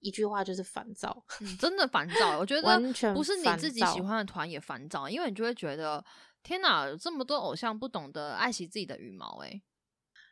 [0.00, 1.24] 一句话就是烦躁，
[1.58, 2.38] 真的烦躁。
[2.38, 6.04] 我觉得完全不是你自己喜欢的团也烦躁，因为你就会觉得。
[6.40, 9.60] 天哪，有这么多偶像不懂得爱惜自己的羽毛哎，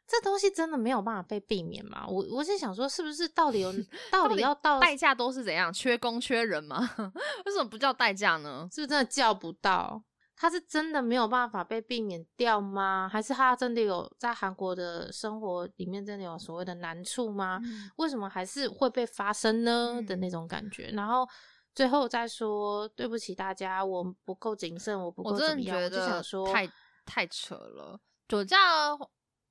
[0.06, 2.06] 这东西真的没有办法被避免吗？
[2.08, 3.74] 我我是想说，是不是到底有
[4.10, 5.70] 到底要到代价都是怎样？
[5.72, 6.78] 缺工缺人吗？
[7.44, 8.68] 为什么不叫代价呢？
[8.72, 10.00] 是不是真的叫不到？
[10.36, 13.08] 他是真的没有办法被避免掉吗？
[13.10, 17.60] 还是他真的有在韩国的生活里面真的有所谓的难处吗？
[17.96, 20.00] 为什么还是会被发生呢？
[20.06, 21.26] 的那种感觉，然后。
[21.74, 26.66] 最后再说对不起大家，我不够谨慎，我不够怎么样，我就想说太
[27.04, 28.00] 太扯了。
[28.26, 28.56] 酒驾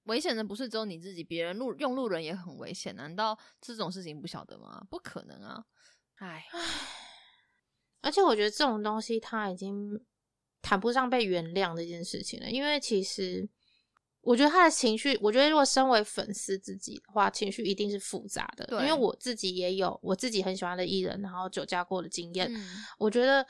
[0.06, 2.96] 危险的不是只有你自己，别人路用路人也很危险。
[2.96, 4.84] 难道这种事情不晓得吗？
[4.90, 5.64] 不可能啊！
[6.16, 6.44] 唉，
[8.02, 10.04] 而且我觉得这种东西它已经
[10.66, 13.48] 谈不上被原谅这件事情了，因为其实。
[14.28, 18.68] 我觉得他的情绪，我觉得如果身为粉丝自己的话，情绪一定是复杂的。
[18.82, 22.52] 因为我自己也有我自己很喜欢的艺人，然后酒驾过的经验。
[22.98, 23.46] 我觉得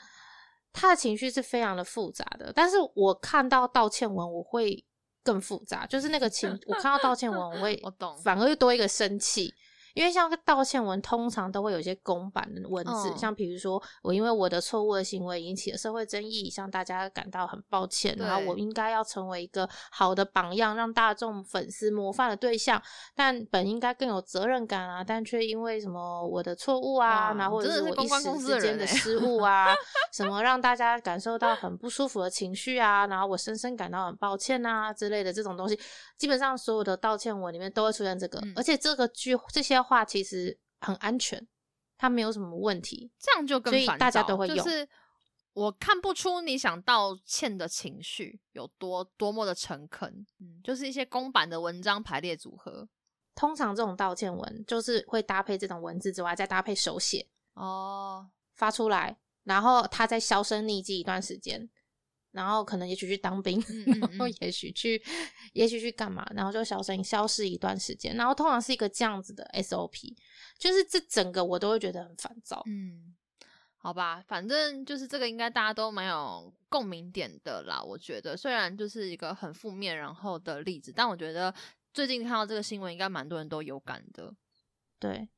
[0.74, 2.52] 他的情绪是非常的复杂的。
[2.54, 4.84] 但是我看到道歉文，我会
[5.22, 9.54] 更复杂，就是那个情，我看到道歉文，我会， 我懂，反而又多一个生气。
[9.96, 22.80] 因为像个道歉文，通常都会有一些公版的文字，像比如说我因为我的错误的行为引起了社会争议，向大家感到很抱歉，然后我应该要成为一个好的榜样，让大众粉丝模范的对象，
[23.14, 29.74] 但本应该更有责任感啊，但却因为什么我的错误啊，然后或者是我一时之间的失误 啊，
[30.12, 35.80] 什么让大家感受到很不舒服的情绪啊，然后我深深感到很抱歉啊之类的这种东西，
[36.18, 39.85] 基本上所有的道歉文里面都会出现这个，而且这个句这些。
[39.86, 41.46] 话其实很安全，
[41.96, 44.56] 它没有什么问题，这样就更所以大家都会用。
[44.56, 44.88] 就是
[45.52, 52.88] 我看不出你想道歉的情绪有多多么的诚恳，嗯，就是一些公版的文章排列组合。
[53.34, 61.68] 通常这种道歉文就是会搭配这种文字之外，再搭配手写哦，发出来，然后它再销声匿迹一段时间。
[62.36, 63.58] 然后可能也许去当兵，
[64.00, 65.02] 然后也许去，
[65.54, 68.14] 也许去干嘛，然后就小声消失一段时间。
[68.14, 70.14] 然后通常是一个这样子的 SOP，
[70.58, 72.62] 就是这整个我都会觉得很烦躁。
[72.66, 73.16] 嗯，
[73.78, 77.82] 好吧，反正就是这个应该大家都蛮有共鸣点的啦。
[77.82, 81.52] 我觉得虽然就是一个很负面然后的例子，但我觉得
[81.94, 84.34] 最近看到这个新闻，应该蛮多人都有感的。
[84.98, 85.28] 对。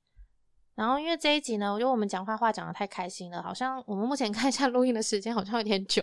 [0.74, 6.00] 然后因为这一集呢，我觉得我们讲坏话讲的太开心了，好像我们目前看一下录音的时间好像有点久。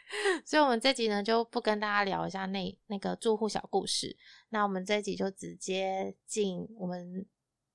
[0.44, 4.16] 所以，我们这集呢就不跟大家聊一下那那个住户小故事。
[4.50, 7.26] 那我们这集就直接进我们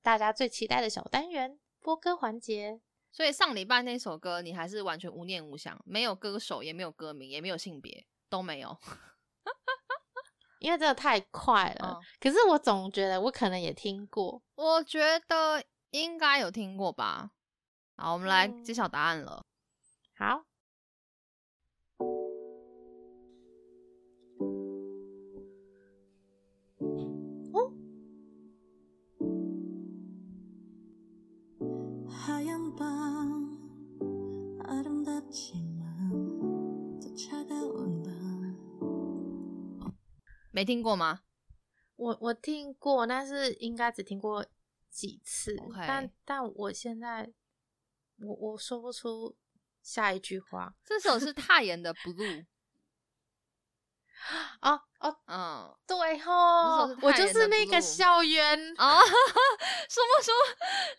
[0.02, 2.82] 大家最期待的小单元播歌环节。
[3.12, 8.78] 所以上礼拜那首歌，你还是完全无念无想，没有歌手，也没有歌名，也没有性别，都没有。
[10.60, 12.00] 因为真的太快了。
[12.20, 17.32] 可是我总觉得我可能也听过，我觉得应该有听过吧。
[17.96, 19.44] 好，我们来揭晓答案了。
[20.16, 20.44] 好。
[40.58, 41.22] 没听过吗？
[41.98, 44.44] 我我听过，但是应该只听过
[44.90, 45.56] 几次。
[45.86, 47.32] 但但我现在
[48.22, 49.38] 我我说不出
[49.84, 50.74] 下一句话。
[50.84, 52.16] 这首是 泰妍的《Blue
[54.64, 60.32] 》。哦哦，嗯，对吼，我就是那个校园啊，说不出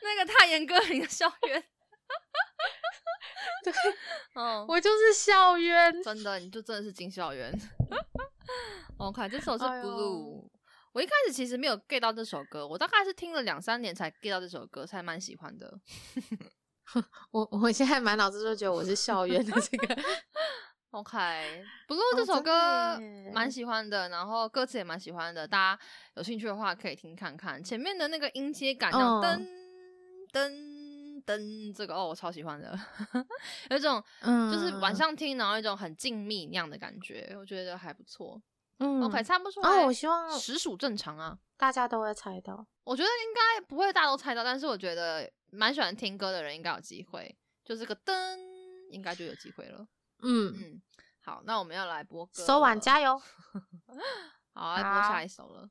[0.02, 1.60] 那个泰妍歌名的校园。
[3.64, 3.72] 对，
[4.36, 7.52] 嗯，我就是校园，真的，你就真的是进校园。
[8.98, 10.48] OK，这首是 Blue。
[10.92, 15.78] 我一开始其实没有 get 到这首歌，我大概是听了两三年才 get 到这首歌，才蛮喜欢的。
[17.30, 19.96] 我我现在满脑子都觉得我是校园的这个。
[20.90, 22.98] OK，Blue 这首歌
[23.32, 25.82] 蛮喜欢的，然后歌词也蛮喜欢的，大家
[26.16, 27.62] 有兴趣的话可以听看看。
[27.62, 29.46] 前面的那个音阶感，噔
[30.32, 30.50] 噔
[31.28, 32.78] 噔，这个哦，我超喜欢的，
[33.68, 38.40] 有一种就是晚上听，然后一种很静谧那样的感觉，我觉得还不错。
[38.78, 39.68] 嗯，OK，猜不出来。
[39.68, 42.64] 哦，我希望实属正常啊，大家都会猜到。
[42.84, 48.38] 我觉得应该不会大家都猜到，但是我觉得蛮喜欢听歌的人应该有机会，就是个噔，
[48.90, 49.86] 应该就有机会了。
[50.22, 50.82] 嗯嗯，
[51.20, 53.20] 好，那我们要来播歌，收完加油。
[54.54, 55.68] 好，来播下一首了。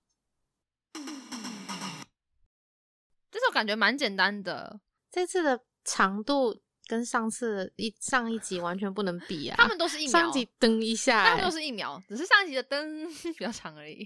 [3.31, 4.79] 这首感觉蛮简单的，
[5.17, 6.61] 这次的长度。
[6.89, 9.55] 跟上次一上一集完全不能比啊！
[9.57, 13.05] 他们都是一秒，上集噔一下，他们都是一秒，只是上一集的噔
[13.37, 13.97] 比较长而已。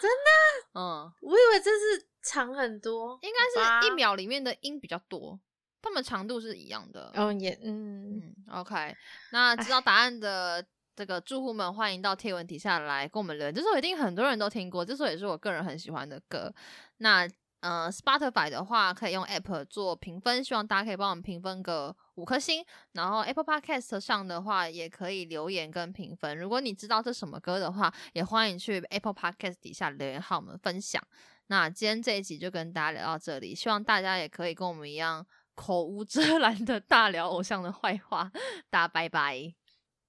[0.00, 0.78] 真的？
[0.80, 5.36] 嗯，我以为这是长很多，应该是一秒里面的音比较多，
[5.82, 7.10] 他们长度是一样的。
[7.16, 8.94] 哦，也嗯，OK。
[9.32, 10.64] 那知道答案的
[10.94, 13.52] 这个住户们，欢迎到贴文底下来跟我们留言。
[13.52, 16.54] 这首一定很多人都听过，这首也是我个人很喜欢的歌。
[16.98, 17.28] 那
[17.60, 22.64] 呃，Spotify 的话可以用 App 做评分，希望大家可以帮我们评分个五颗星。
[22.92, 26.38] 然后 Apple Podcast 上的话也可以留言跟评分。
[26.38, 31.02] 如果你知道这什么歌的话，也欢迎去 Apple Podcast 底下留言和我们分享。
[31.48, 38.30] 那今天这一集就跟大家聊到这里，希望大家也可以跟我们一样口无遮拦的大聊偶像的坏话，
[38.70, 39.52] 大家拜拜，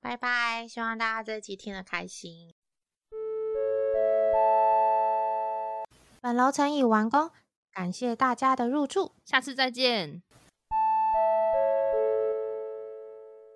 [0.02, 0.68] 拜拜！
[0.68, 2.59] 希望大家这一集听得开心。
[6.22, 7.32] 本楼层已完工，
[7.72, 10.22] 感谢大家的入住，下次再见。